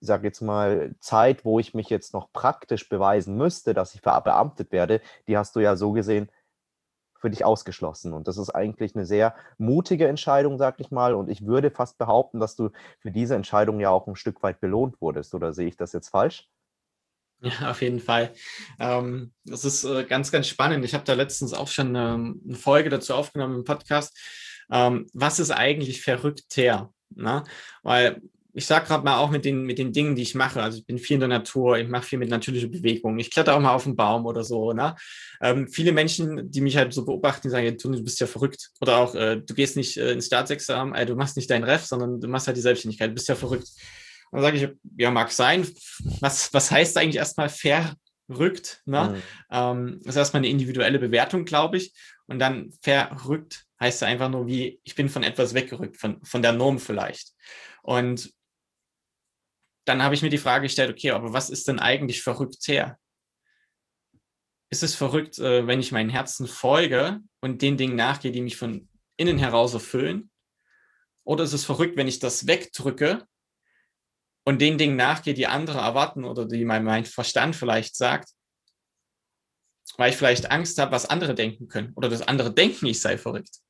[0.00, 4.72] sage jetzt mal, Zeit, wo ich mich jetzt noch praktisch beweisen müsste, dass ich verbeamtet
[4.72, 6.30] werde, die hast du ja so gesehen
[7.20, 8.12] für dich ausgeschlossen.
[8.12, 11.14] Und das ist eigentlich eine sehr mutige Entscheidung, sag ich mal.
[11.14, 14.60] Und ich würde fast behaupten, dass du für diese Entscheidung ja auch ein Stück weit
[14.60, 15.34] belohnt wurdest.
[15.34, 16.48] Oder sehe ich das jetzt falsch?
[17.40, 18.32] Ja, auf jeden Fall.
[18.78, 20.84] Ähm, das ist äh, ganz, ganz spannend.
[20.84, 24.16] Ich habe da letztens auch schon ähm, eine Folge dazu aufgenommen im Podcast.
[24.70, 26.92] Ähm, was ist eigentlich verrückter?
[27.10, 27.44] Na?
[27.82, 28.20] Weil
[28.56, 30.62] ich sage gerade mal auch mit den, mit den Dingen, die ich mache.
[30.62, 33.18] Also ich bin viel in der Natur, ich mache viel mit natürlicher Bewegung.
[33.18, 34.72] Ich kletter auch mal auf den Baum oder so.
[34.72, 34.94] Ne?
[35.40, 38.70] Ähm, viele Menschen, die mich halt so beobachten, die sagen, du bist ja verrückt.
[38.80, 41.84] Oder auch, äh, du gehst nicht äh, ins Staatsexamen, äh, du machst nicht dein Ref,
[41.84, 43.68] sondern du machst halt die Selbstständigkeit, du bist ja verrückt.
[44.30, 45.66] Und dann sage ich, ja, mag sein.
[46.20, 48.82] Was, was heißt eigentlich erstmal verrückt?
[48.84, 49.16] Ne?
[49.16, 49.22] Mhm.
[49.50, 51.92] Ähm, das ist erstmal eine individuelle Bewertung, glaube ich.
[52.26, 56.42] Und dann verrückt heißt ja einfach nur wie, ich bin von etwas weggerückt, von, von
[56.42, 57.32] der Norm vielleicht.
[57.82, 58.32] Und
[59.84, 62.98] dann habe ich mir die Frage gestellt, okay, aber was ist denn eigentlich verrückt her?
[64.70, 68.56] Ist es verrückt, äh, wenn ich meinen Herzen folge und den Dingen nachgehe, die mich
[68.56, 70.30] von innen heraus erfüllen?
[71.24, 73.26] Oder ist es verrückt, wenn ich das wegdrücke
[74.46, 78.30] und den Dingen nachgehe, die andere erwarten oder die mein, mein Verstand vielleicht sagt,
[79.96, 83.18] weil ich vielleicht Angst habe, was andere denken können oder dass andere denken, ich sei
[83.18, 83.60] verrückt.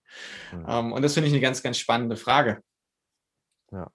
[0.53, 0.93] Mhm.
[0.93, 2.63] Und das finde ich eine ganz, ganz spannende Frage.
[3.71, 3.91] Ja.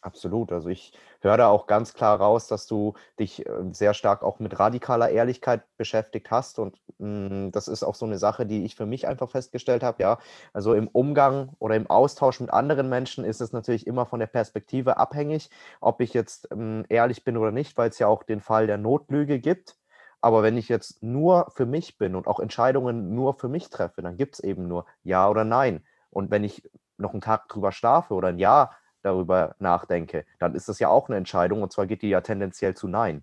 [0.00, 0.52] Absolut.
[0.52, 4.38] Also ich höre da auch ganz klar raus, dass du dich äh, sehr stark auch
[4.38, 6.60] mit radikaler Ehrlichkeit beschäftigt hast.
[6.60, 9.82] Und mh, hm, das ist auch so eine Sache, die ich für mich einfach festgestellt
[9.82, 10.00] habe.
[10.02, 10.18] Ja,
[10.52, 14.28] also im Umgang oder im Austausch mit anderen Menschen ist es natürlich immer von der
[14.28, 18.22] Perspektive abhängig, ob ich jetzt mh, hm, ehrlich bin oder nicht, weil es ja auch
[18.22, 19.76] den Fall der Notlüge gibt.
[20.20, 24.02] Aber wenn ich jetzt nur für mich bin und auch Entscheidungen nur für mich treffe,
[24.02, 25.84] dann gibt es eben nur Ja oder Nein.
[26.10, 26.62] Und wenn ich
[26.96, 31.08] noch einen Tag drüber schlafe oder ein Ja darüber nachdenke, dann ist das ja auch
[31.08, 33.22] eine Entscheidung und zwar geht die ja tendenziell zu Nein.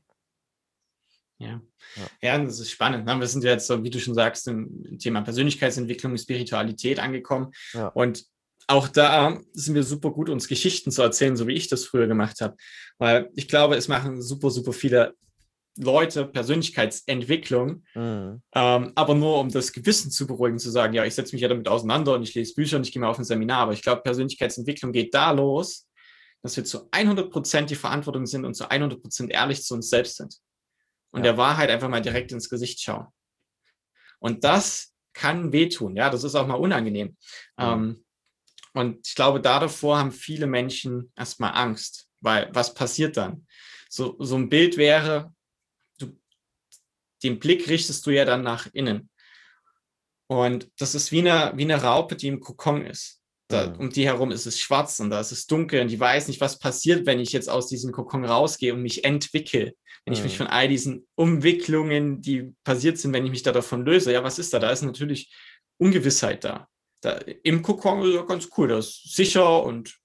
[1.37, 1.61] Ja.
[2.21, 3.05] ja, das ist spannend.
[3.05, 3.19] Ne?
[3.19, 7.51] Wir sind ja jetzt, so, wie du schon sagst, im Thema Persönlichkeitsentwicklung und Spiritualität angekommen.
[7.73, 7.87] Ja.
[7.87, 8.25] Und
[8.67, 12.07] auch da sind wir super gut, uns Geschichten zu erzählen, so wie ich das früher
[12.07, 12.55] gemacht habe.
[12.97, 15.13] Weil ich glaube, es machen super, super viele
[15.77, 18.41] Leute Persönlichkeitsentwicklung, mhm.
[18.53, 21.49] ähm, aber nur um das Gewissen zu beruhigen, zu sagen, ja, ich setze mich ja
[21.49, 23.59] damit auseinander und ich lese Bücher und ich gehe mal auf ein Seminar.
[23.59, 25.87] Aber ich glaube, Persönlichkeitsentwicklung geht da los,
[26.41, 29.89] dass wir zu 100 Prozent die Verantwortung sind und zu 100 Prozent ehrlich zu uns
[29.89, 30.35] selbst sind.
[31.11, 31.31] Und ja.
[31.31, 33.07] der Wahrheit einfach mal direkt ins Gesicht schauen.
[34.19, 35.95] Und das kann wehtun.
[35.95, 37.17] Ja, das ist auch mal unangenehm.
[37.57, 37.63] Mhm.
[37.63, 38.05] Ähm,
[38.73, 43.47] und ich glaube, da davor haben viele Menschen erstmal Angst, weil was passiert dann?
[43.89, 45.33] So, so ein Bild wäre,
[47.23, 49.09] den Blick richtest du ja dann nach innen.
[50.27, 53.21] Und das ist wie eine, wie eine Raupe, die im Kokon ist.
[53.47, 53.75] Da, mhm.
[53.75, 56.41] Um die herum ist es schwarz und da ist es dunkel und die weiß nicht,
[56.41, 59.75] was passiert, wenn ich jetzt aus diesem Kokon rausgehe und mich entwickle.
[60.03, 60.17] Wenn mhm.
[60.17, 60.37] ich mich mhm.
[60.37, 64.39] von all diesen Umwicklungen, die passiert sind, wenn ich mich da davon löse, ja, was
[64.39, 64.59] ist da?
[64.59, 65.31] Da ist natürlich
[65.77, 66.67] Ungewissheit da.
[67.01, 69.95] da Im Kokon ist ja ganz cool, das ist sicher und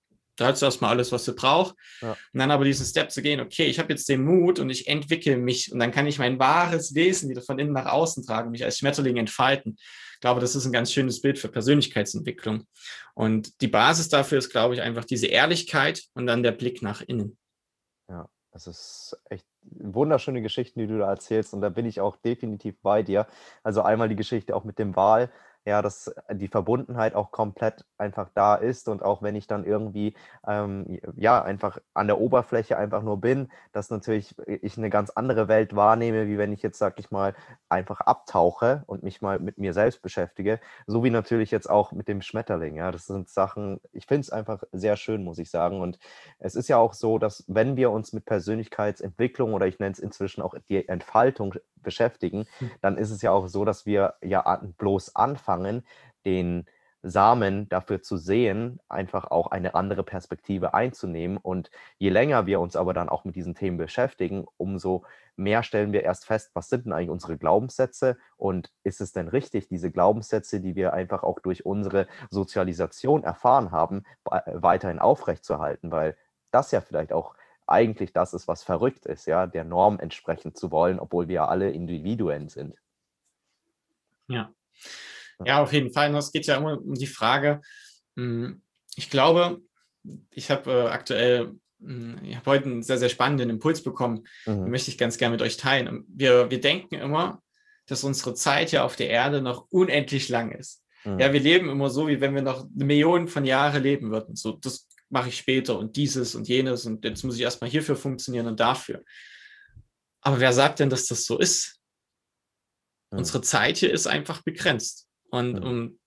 [0.40, 1.74] da hat sie erstmal alles, was sie braucht.
[2.00, 2.12] Ja.
[2.12, 4.88] Und dann aber diesen Step zu gehen, okay, ich habe jetzt den Mut und ich
[4.88, 8.50] entwickle mich und dann kann ich mein wahres Wesen wieder von innen nach außen tragen,
[8.50, 9.76] mich als Schmetterling entfalten.
[10.14, 12.66] Ich glaube, das ist ein ganz schönes Bild für Persönlichkeitsentwicklung.
[13.14, 17.02] Und die Basis dafür ist, glaube ich, einfach diese Ehrlichkeit und dann der Blick nach
[17.02, 17.38] innen.
[18.08, 21.52] Ja, Das ist echt wunderschöne Geschichten, die du da erzählst.
[21.52, 23.26] Und da bin ich auch definitiv bei dir.
[23.62, 25.30] Also einmal die Geschichte auch mit dem Wal,
[25.64, 29.64] ja, dass äh, die Verbundenheit auch komplett einfach da ist und auch wenn ich dann
[29.64, 30.14] irgendwie
[30.46, 35.48] ähm, ja einfach an der Oberfläche einfach nur bin, dass natürlich ich eine ganz andere
[35.48, 37.34] Welt wahrnehme, wie wenn ich jetzt, sag ich mal,
[37.68, 42.08] einfach abtauche und mich mal mit mir selbst beschäftige, so wie natürlich jetzt auch mit
[42.08, 42.76] dem Schmetterling.
[42.76, 45.80] Ja, das sind Sachen, ich finde es einfach sehr schön, muss ich sagen.
[45.80, 45.98] Und
[46.38, 49.98] es ist ja auch so, dass wenn wir uns mit Persönlichkeitsentwicklung oder ich nenne es
[49.98, 52.70] inzwischen auch die Entfaltung beschäftigen, hm.
[52.80, 55.84] dann ist es ja auch so, dass wir ja bloß anfangen,
[56.24, 56.66] den
[57.02, 61.38] Samen dafür zu sehen, einfach auch eine andere Perspektive einzunehmen.
[61.38, 65.04] Und je länger wir uns aber dann auch mit diesen Themen beschäftigen, umso
[65.36, 69.28] mehr stellen wir erst fest, was sind denn eigentlich unsere Glaubenssätze und ist es denn
[69.28, 76.16] richtig, diese Glaubenssätze, die wir einfach auch durch unsere Sozialisation erfahren haben, weiterhin aufrechtzuerhalten, weil
[76.50, 77.34] das ja vielleicht auch
[77.66, 81.48] eigentlich das ist, was verrückt ist, ja, der Norm entsprechen zu wollen, obwohl wir ja
[81.48, 82.76] alle Individuen sind.
[84.28, 84.52] Ja.
[85.44, 86.14] Ja, auf jeden Fall.
[86.16, 87.60] Es geht ja immer um die Frage,
[88.16, 88.62] hm,
[88.96, 89.60] ich glaube,
[90.30, 94.64] ich habe äh, aktuell, hm, ich habe heute einen sehr, sehr spannenden Impuls bekommen, mhm.
[94.64, 96.04] den möchte ich ganz gerne mit euch teilen.
[96.08, 97.42] Wir, wir denken immer,
[97.86, 100.84] dass unsere Zeit ja auf der Erde noch unendlich lang ist.
[101.04, 101.18] Mhm.
[101.18, 104.36] Ja, wir leben immer so, wie wenn wir noch eine Million von Jahren leben würden.
[104.36, 107.96] So, das mache ich später und dieses und jenes und jetzt muss ich erstmal hierfür
[107.96, 109.04] funktionieren und dafür.
[110.22, 111.80] Aber wer sagt denn, dass das so ist?
[113.10, 113.18] Mhm.
[113.18, 115.08] Unsere Zeit hier ist einfach begrenzt.
[115.30, 115.62] Und, mhm.
[115.62, 116.00] und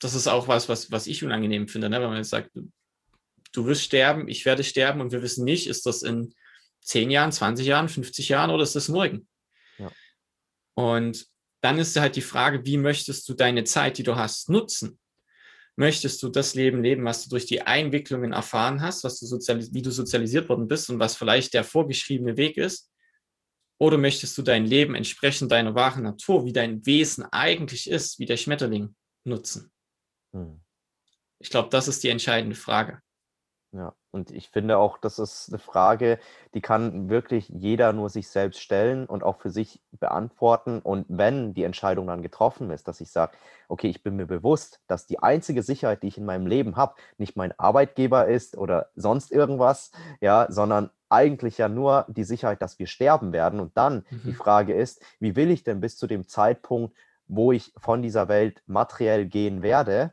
[0.00, 2.00] das ist auch was, was, was ich unangenehm finde, ne?
[2.00, 2.70] wenn man jetzt sagt, du,
[3.52, 6.34] du wirst sterben, ich werde sterben und wir wissen nicht, ist das in
[6.82, 9.28] 10 Jahren, 20 Jahren, 50 Jahren oder ist das morgen?
[9.78, 9.92] Ja.
[10.74, 11.26] Und
[11.60, 14.98] dann ist halt die Frage, wie möchtest du deine Zeit, die du hast, nutzen?
[15.76, 19.82] Möchtest du das Leben leben, was du durch die Einwicklungen erfahren hast, was du wie
[19.82, 22.90] du sozialisiert worden bist und was vielleicht der vorgeschriebene Weg ist?
[23.78, 28.26] Oder möchtest du dein Leben entsprechend deiner wahren Natur, wie dein Wesen eigentlich ist, wie
[28.26, 29.72] der Schmetterling, nutzen?
[30.32, 30.60] Hm.
[31.40, 33.00] Ich glaube, das ist die entscheidende Frage.
[33.74, 36.18] Ja, und ich finde auch, das ist eine Frage,
[36.52, 40.80] die kann wirklich jeder nur sich selbst stellen und auch für sich beantworten.
[40.80, 43.32] Und wenn die Entscheidung dann getroffen ist, dass ich sage,
[43.68, 46.96] okay, ich bin mir bewusst, dass die einzige Sicherheit, die ich in meinem Leben habe,
[47.16, 52.78] nicht mein Arbeitgeber ist oder sonst irgendwas, ja, sondern eigentlich ja nur die Sicherheit, dass
[52.78, 53.58] wir sterben werden.
[53.58, 54.20] Und dann mhm.
[54.24, 56.94] die Frage ist, wie will ich denn bis zu dem Zeitpunkt,
[57.26, 60.12] wo ich von dieser Welt materiell gehen werde,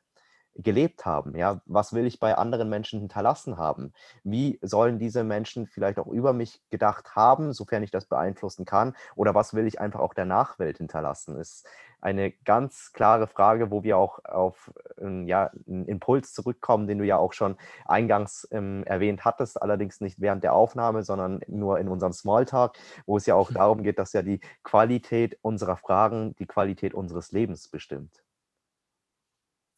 [0.61, 1.35] gelebt haben.
[1.35, 3.93] Ja, was will ich bei anderen Menschen hinterlassen haben?
[4.23, 8.95] Wie sollen diese Menschen vielleicht auch über mich gedacht haben, sofern ich das beeinflussen kann?
[9.15, 11.37] Oder was will ich einfach auch der Nachwelt hinterlassen?
[11.37, 11.67] Ist
[12.01, 17.05] eine ganz klare Frage, wo wir auch auf ähm, ja, einen Impuls zurückkommen, den du
[17.05, 21.89] ja auch schon eingangs ähm, erwähnt hattest, allerdings nicht während der Aufnahme, sondern nur in
[21.89, 26.45] unserem Smalltalk, wo es ja auch darum geht, dass ja die Qualität unserer Fragen die
[26.47, 28.23] Qualität unseres Lebens bestimmt.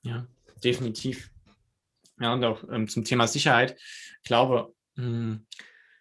[0.04, 0.26] Ja,
[0.63, 1.30] definitiv.
[2.19, 3.80] Ja, und auch ähm, zum Thema Sicherheit.
[4.21, 5.47] Ich glaube, mh, hm,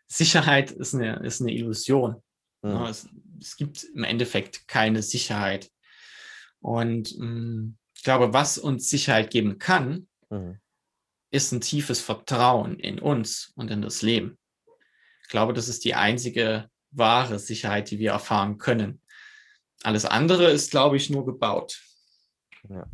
[0.06, 2.22] Sicherheit ist eine, ist eine Illusion.
[2.62, 2.70] Mhm.
[2.70, 3.08] Ja, es,
[3.40, 5.70] es, gibt im Endeffekt keine Sicherheit.
[6.60, 10.58] Und mh, hm, ich glaube, was uns Sicherheit geben kann, mhm.
[11.30, 14.38] ist ein tiefes Vertrauen in uns und in das Leben.
[15.22, 19.00] Ich glaube, das ist die einzige wahre Sicherheit, die wir erfahren können.
[19.82, 21.80] Alles andere ist, glaube ich, nur gebaut.
[22.68, 22.86] Ja.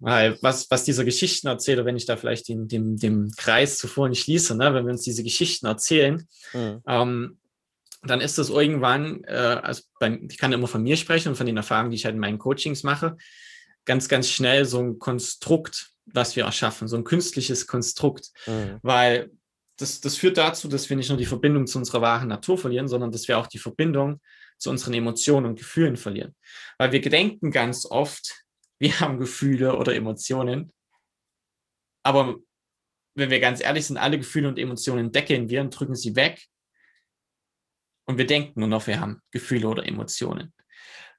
[0.00, 4.08] Weil was, was diese Geschichten erzählt, wenn ich da vielleicht den, dem, dem Kreis zuvor
[4.08, 6.82] nicht schließe, ne, wenn wir uns diese Geschichten erzählen, mhm.
[6.86, 7.38] ähm,
[8.02, 11.46] dann ist das irgendwann, äh, also bei, ich kann immer von mir sprechen und von
[11.46, 13.16] den Erfahrungen, die ich halt in meinen Coachings mache,
[13.84, 18.30] ganz, ganz schnell so ein Konstrukt, was wir erschaffen, so ein künstliches Konstrukt.
[18.46, 18.78] Mhm.
[18.82, 19.30] Weil
[19.78, 22.88] das, das führt dazu, dass wir nicht nur die Verbindung zu unserer wahren Natur verlieren,
[22.88, 24.20] sondern dass wir auch die Verbindung
[24.58, 26.34] zu unseren Emotionen und Gefühlen verlieren.
[26.78, 28.44] Weil wir gedenken ganz oft,
[28.78, 30.72] wir haben Gefühle oder Emotionen.
[32.04, 32.36] Aber
[33.14, 36.46] wenn wir ganz ehrlich sind, alle Gefühle und Emotionen deckeln wir und drücken sie weg.
[38.06, 40.54] Und wir denken nur noch, wir haben Gefühle oder Emotionen.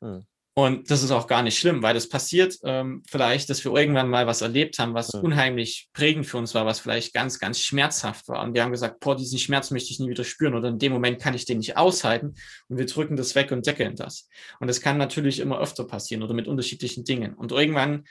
[0.01, 0.25] Hm.
[0.61, 4.09] Und das ist auch gar nicht schlimm, weil das passiert ähm, vielleicht, dass wir irgendwann
[4.09, 5.21] mal was erlebt haben, was ja.
[5.21, 8.43] unheimlich prägend für uns war, was vielleicht ganz, ganz schmerzhaft war.
[8.43, 10.91] Und wir haben gesagt, boah, diesen Schmerz möchte ich nie wieder spüren oder in dem
[10.91, 12.35] Moment kann ich den nicht aushalten.
[12.67, 14.27] Und wir drücken das weg und deckeln das.
[14.59, 17.35] Und das kann natürlich immer öfter passieren oder mit unterschiedlichen Dingen.
[17.35, 18.03] Und irgendwann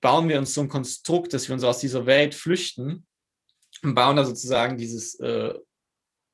[0.00, 3.06] bauen wir uns so ein Konstrukt, dass wir uns aus dieser Welt flüchten
[3.82, 5.52] und bauen da sozusagen dieses, äh,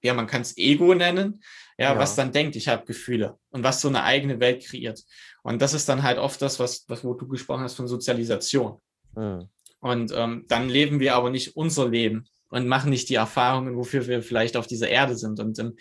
[0.03, 1.43] ja, man kann es Ego nennen,
[1.79, 5.03] ja, ja, was dann denkt, ich habe Gefühle und was so eine eigene Welt kreiert.
[5.43, 8.81] Und das ist dann halt oft das, was, was wo du gesprochen hast von Sozialisation.
[9.15, 9.49] Mhm.
[9.81, 14.07] Und ähm, dann leben wir aber nicht unser Leben, und machen nicht die Erfahrungen, wofür
[14.07, 15.41] wir vielleicht auf dieser Erde sind.
[15.41, 15.77] Und ähm,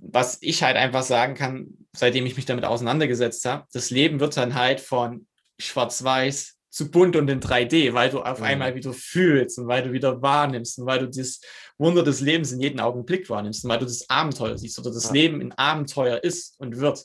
[0.00, 4.36] was ich halt einfach sagen kann, seitdem ich mich damit auseinandergesetzt habe, das Leben wird
[4.36, 5.26] dann halt von
[5.58, 8.46] schwarz-weiß zu bunt und in 3D, weil du auf mhm.
[8.46, 11.40] einmal wieder fühlst und weil du wieder wahrnimmst und weil du das
[11.78, 15.04] Wunder des Lebens in jedem Augenblick wahrnimmst und weil du das Abenteuer siehst oder das
[15.04, 15.12] ja.
[15.12, 17.04] Leben in Abenteuer ist und wird.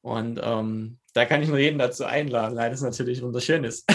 [0.00, 3.84] Und ähm, da kann ich nur jeden dazu einladen, weil das natürlich wunderschön ist.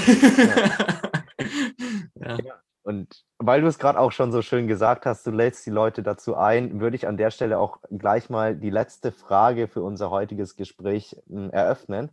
[2.23, 2.37] Ja.
[2.37, 2.61] ja.
[2.83, 6.03] Und weil du es gerade auch schon so schön gesagt hast, du lädst die Leute
[6.03, 10.11] dazu ein, würde ich an der Stelle auch gleich mal die letzte Frage für unser
[10.11, 12.11] heutiges Gespräch hm, eröffnen,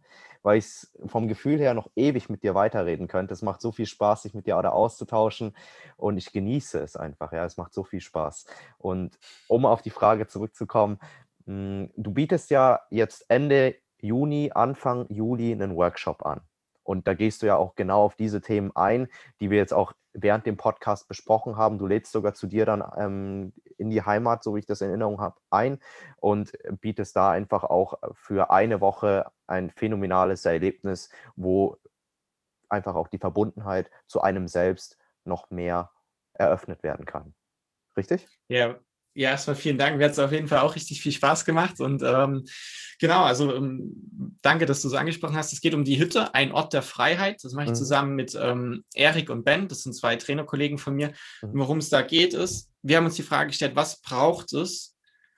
[0.49, 3.35] weil ich es vom Gefühl her noch ewig mit dir weiterreden könnte.
[3.35, 5.55] Es macht so viel Spaß, sich mit dir da auszutauschen
[5.99, 7.33] und ich genieße es einfach.
[7.33, 8.47] Ja, es macht so viel Spaß.
[8.79, 11.01] Und um auf die Frage zurückzukommen,
[11.45, 16.41] hm, du bietest ja jetzt Ende Juni, Anfang Juli einen Workshop an.
[16.83, 19.09] Und da gehst du ja auch genau auf diese Themen ein,
[19.41, 21.77] die wir jetzt auch während dem Podcast besprochen haben.
[21.77, 24.89] Du lädst sogar zu dir dann ähm, in die Heimat, so wie ich das in
[24.89, 25.79] Erinnerung habe, ein
[26.17, 31.77] und bietest da einfach auch für eine Woche ein phänomenales Erlebnis, wo
[32.69, 35.91] einfach auch die Verbundenheit zu einem selbst noch mehr
[36.35, 37.35] eröffnet werden kann.
[37.97, 38.29] Richtig?
[38.49, 38.79] Ja,
[39.19, 39.99] ja, erstmal vielen Dank.
[39.99, 41.81] Mir hat es auf jeden Fall auch richtig viel Spaß gemacht.
[41.81, 42.45] Und ähm,
[43.01, 45.53] genau, also ähm, danke, dass du so angesprochen hast.
[45.53, 47.43] Es geht um die Hütte, ein Ort der Freiheit.
[47.43, 47.77] Das mache ich mhm.
[47.77, 49.67] zusammen mit ähm, Erik und Ben.
[49.67, 51.09] Das sind zwei Trainerkollegen von mir.
[51.43, 51.51] Mhm.
[51.55, 54.97] Worum es da geht, ist, wir haben uns die Frage gestellt, was braucht es,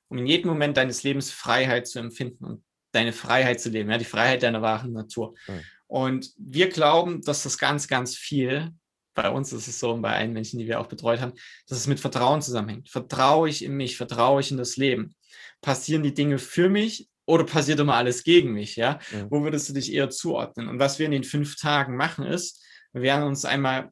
[0.09, 2.63] um in jedem Moment deines Lebens Freiheit zu empfinden und
[2.93, 5.35] deine Freiheit zu leben, ja, die Freiheit deiner wahren Natur.
[5.49, 5.61] Mhm.
[5.87, 8.73] Und wir glauben, dass das ganz, ganz viel
[9.15, 11.33] bei uns ist es so und bei allen Menschen, die wir auch betreut haben,
[11.69, 12.89] dass es mit Vertrauen zusammenhängt.
[12.89, 15.15] Vertraue ich in mich, vertraue ich in das Leben?
[15.61, 18.77] Passieren die Dinge für mich oder passiert immer alles gegen mich?
[18.77, 18.99] Ja?
[19.13, 19.27] Mhm.
[19.31, 20.69] Wo würdest du dich eher zuordnen?
[20.69, 23.91] Und was wir in den fünf Tagen machen, ist, wir werden uns einmal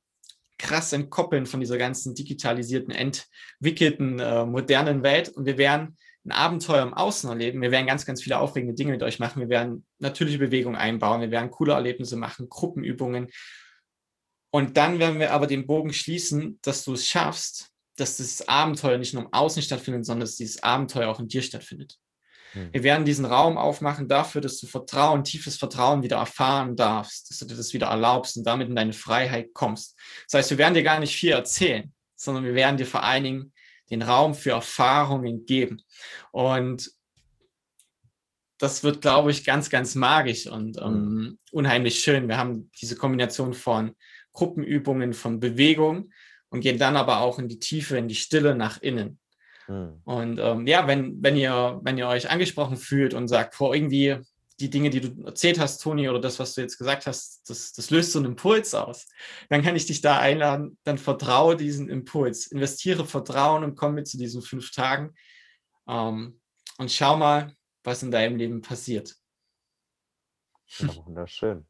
[0.58, 6.82] krass entkoppeln von dieser ganzen digitalisierten, entwickelten, äh, modernen Welt und wir werden ein Abenteuer
[6.82, 7.62] im Außen erleben.
[7.62, 9.40] Wir werden ganz, ganz viele aufregende Dinge mit euch machen.
[9.40, 11.20] Wir werden natürliche Bewegungen einbauen.
[11.20, 13.28] Wir werden coole Erlebnisse machen, Gruppenübungen
[14.50, 18.98] und dann werden wir aber den Bogen schließen, dass du es schaffst, dass das Abenteuer
[18.98, 21.96] nicht nur im Außen stattfindet, sondern dass dieses Abenteuer auch in dir stattfindet.
[22.52, 22.72] Hm.
[22.72, 27.38] Wir werden diesen Raum aufmachen dafür, dass du Vertrauen, tiefes Vertrauen wieder erfahren darfst, dass
[27.38, 29.98] du dir das wieder erlaubst und damit in deine Freiheit kommst.
[30.30, 33.24] Das heißt, wir werden dir gar nicht viel erzählen, sondern wir werden dir vor allen
[33.24, 33.52] Dingen
[33.90, 35.82] den Raum für Erfahrungen geben.
[36.30, 36.90] Und
[38.58, 40.84] das wird, glaube ich, ganz, ganz magisch und hm.
[40.84, 42.28] ähm, unheimlich schön.
[42.28, 43.94] Wir haben diese Kombination von
[44.38, 46.12] Gruppenübungen von Bewegung
[46.48, 49.18] und gehen dann aber auch in die Tiefe, in die Stille nach innen.
[49.66, 50.00] Mhm.
[50.04, 54.18] Und ähm, ja, wenn, wenn, ihr, wenn ihr euch angesprochen fühlt und sagt, vor irgendwie
[54.60, 57.72] die Dinge, die du erzählt hast, Toni, oder das, was du jetzt gesagt hast, das,
[57.72, 59.08] das löst so einen Impuls aus,
[59.48, 64.06] dann kann ich dich da einladen, dann vertraue diesen Impuls, investiere Vertrauen und komm mit
[64.06, 65.14] zu diesen fünf Tagen
[65.88, 66.40] ähm,
[66.78, 69.16] und schau mal, was in deinem Leben passiert.
[70.78, 71.66] Ja, wunderschön.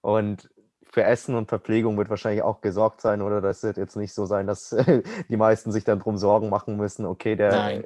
[0.00, 0.48] Und
[0.94, 3.40] für Essen und Verpflegung wird wahrscheinlich auch gesorgt sein, oder?
[3.40, 4.70] Das wird jetzt nicht so sein, dass
[5.28, 7.84] die meisten sich dann drum Sorgen machen müssen, okay, der Nein.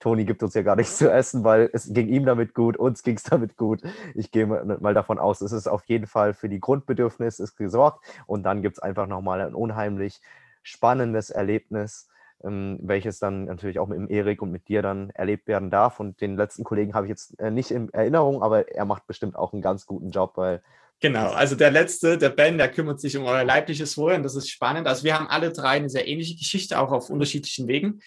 [0.00, 3.04] Toni gibt uns ja gar nichts zu essen, weil es ging ihm damit gut, uns
[3.04, 3.82] ging es damit gut.
[4.16, 8.04] Ich gehe mal davon aus, es ist auf jeden Fall für die Grundbedürfnisse ist gesorgt
[8.26, 10.20] und dann gibt es einfach nochmal ein unheimlich
[10.64, 12.08] spannendes Erlebnis,
[12.42, 16.00] ähm, welches dann natürlich auch mit dem Erik und mit dir dann erlebt werden darf.
[16.00, 19.36] Und den letzten Kollegen habe ich jetzt äh, nicht in Erinnerung, aber er macht bestimmt
[19.36, 20.60] auch einen ganz guten Job, weil
[21.00, 24.34] Genau, also der letzte, der Ben, der kümmert sich um euer leibliches Wohl und das
[24.34, 24.88] ist spannend.
[24.88, 28.00] Also wir haben alle drei eine sehr ähnliche Geschichte, auch auf unterschiedlichen Wegen.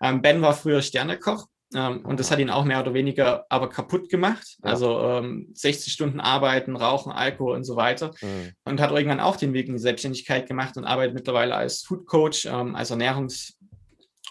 [0.00, 3.68] Ähm, ben war früher Sternekoch ähm, und das hat ihn auch mehr oder weniger aber
[3.68, 4.56] kaputt gemacht.
[4.64, 4.70] Ja.
[4.70, 8.12] Also ähm, 60 Stunden arbeiten, rauchen, Alkohol und so weiter.
[8.22, 8.52] Mhm.
[8.64, 12.06] Und hat irgendwann auch den Weg in die Selbstständigkeit gemacht und arbeitet mittlerweile als Food
[12.06, 13.54] Coach, ähm, als Ernährungs-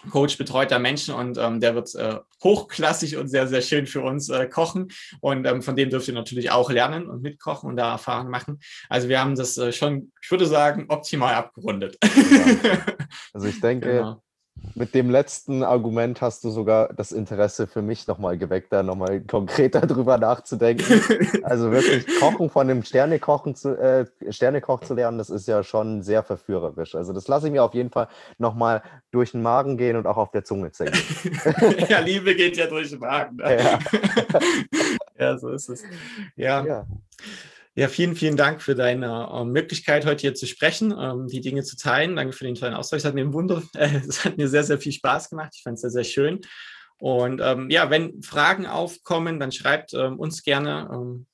[0.08, 4.00] Coach betreut da Menschen und ähm, der wird äh, hochklassig und sehr, sehr schön für
[4.00, 4.88] uns äh, kochen.
[5.20, 8.60] Und ähm, von dem dürft ihr natürlich auch lernen und mitkochen und da Erfahrungen machen.
[8.88, 11.98] Also wir haben das äh, schon, ich würde sagen, optimal abgerundet.
[13.32, 14.22] Also ich denke, genau
[14.74, 19.20] mit dem letzten Argument hast du sogar das Interesse für mich nochmal geweckt, da nochmal
[19.20, 21.00] konkreter drüber nachzudenken.
[21.42, 26.02] Also wirklich Kochen von einem Sternekochen zu, äh, Sternekoch zu lernen, das ist ja schon
[26.02, 26.94] sehr verführerisch.
[26.94, 30.16] Also das lasse ich mir auf jeden Fall nochmal durch den Magen gehen und auch
[30.16, 30.92] auf der Zunge zählen.
[31.88, 33.36] ja, Liebe geht ja durch den Magen.
[33.36, 33.58] Ne?
[33.62, 33.78] Ja.
[35.18, 35.38] ja.
[35.38, 35.82] so ist es.
[36.36, 36.64] ja.
[36.64, 36.86] ja.
[37.76, 41.62] Ja, vielen, vielen Dank für deine äh, Möglichkeit, heute hier zu sprechen, ähm, die Dinge
[41.62, 42.16] zu teilen.
[42.16, 42.98] Danke für den tollen Austausch.
[42.98, 45.52] Es hat mir ein Wunder, äh, es hat mir sehr, sehr viel Spaß gemacht.
[45.54, 46.40] Ich fand es sehr, sehr schön.
[46.98, 50.90] Und ähm, ja, wenn Fragen aufkommen, dann schreibt ähm, uns gerne.
[50.92, 51.26] Ähm,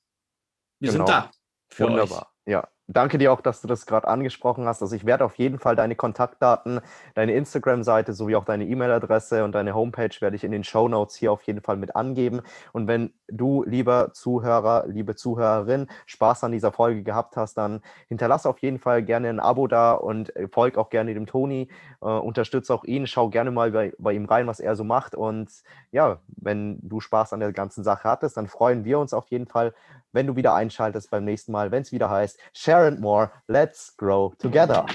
[0.79, 1.05] wir genau.
[1.05, 1.31] sind da.
[1.77, 2.31] Wunderbar.
[2.45, 2.51] Euch.
[2.53, 4.81] Ja, danke dir auch, dass du das gerade angesprochen hast.
[4.81, 6.79] Also ich werde auf jeden Fall deine Kontaktdaten,
[7.15, 11.15] deine Instagram-Seite sowie auch deine E-Mail-Adresse und deine Homepage werde ich in den Show Notes
[11.15, 12.41] hier auf jeden Fall mit angeben.
[12.71, 18.45] Und wenn du, lieber Zuhörer, liebe Zuhörerin, Spaß an dieser Folge gehabt hast, dann hinterlass
[18.45, 21.69] auf jeden Fall gerne ein Abo da und äh, folg auch gerne dem Toni,
[22.01, 25.13] äh, unterstütze auch ihn, schau gerne mal bei, bei ihm rein, was er so macht.
[25.13, 25.51] Und
[25.91, 29.47] ja, wenn du Spaß an der ganzen Sache hattest, dann freuen wir uns auf jeden
[29.47, 29.73] Fall,
[30.13, 33.95] wenn du wieder einschaltest beim nächsten Mal, wenn es wieder heißt, Share and More, let's
[33.97, 34.85] grow together.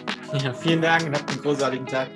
[0.43, 2.09] Ja, vielen Dank und habt einen großartigen Tag.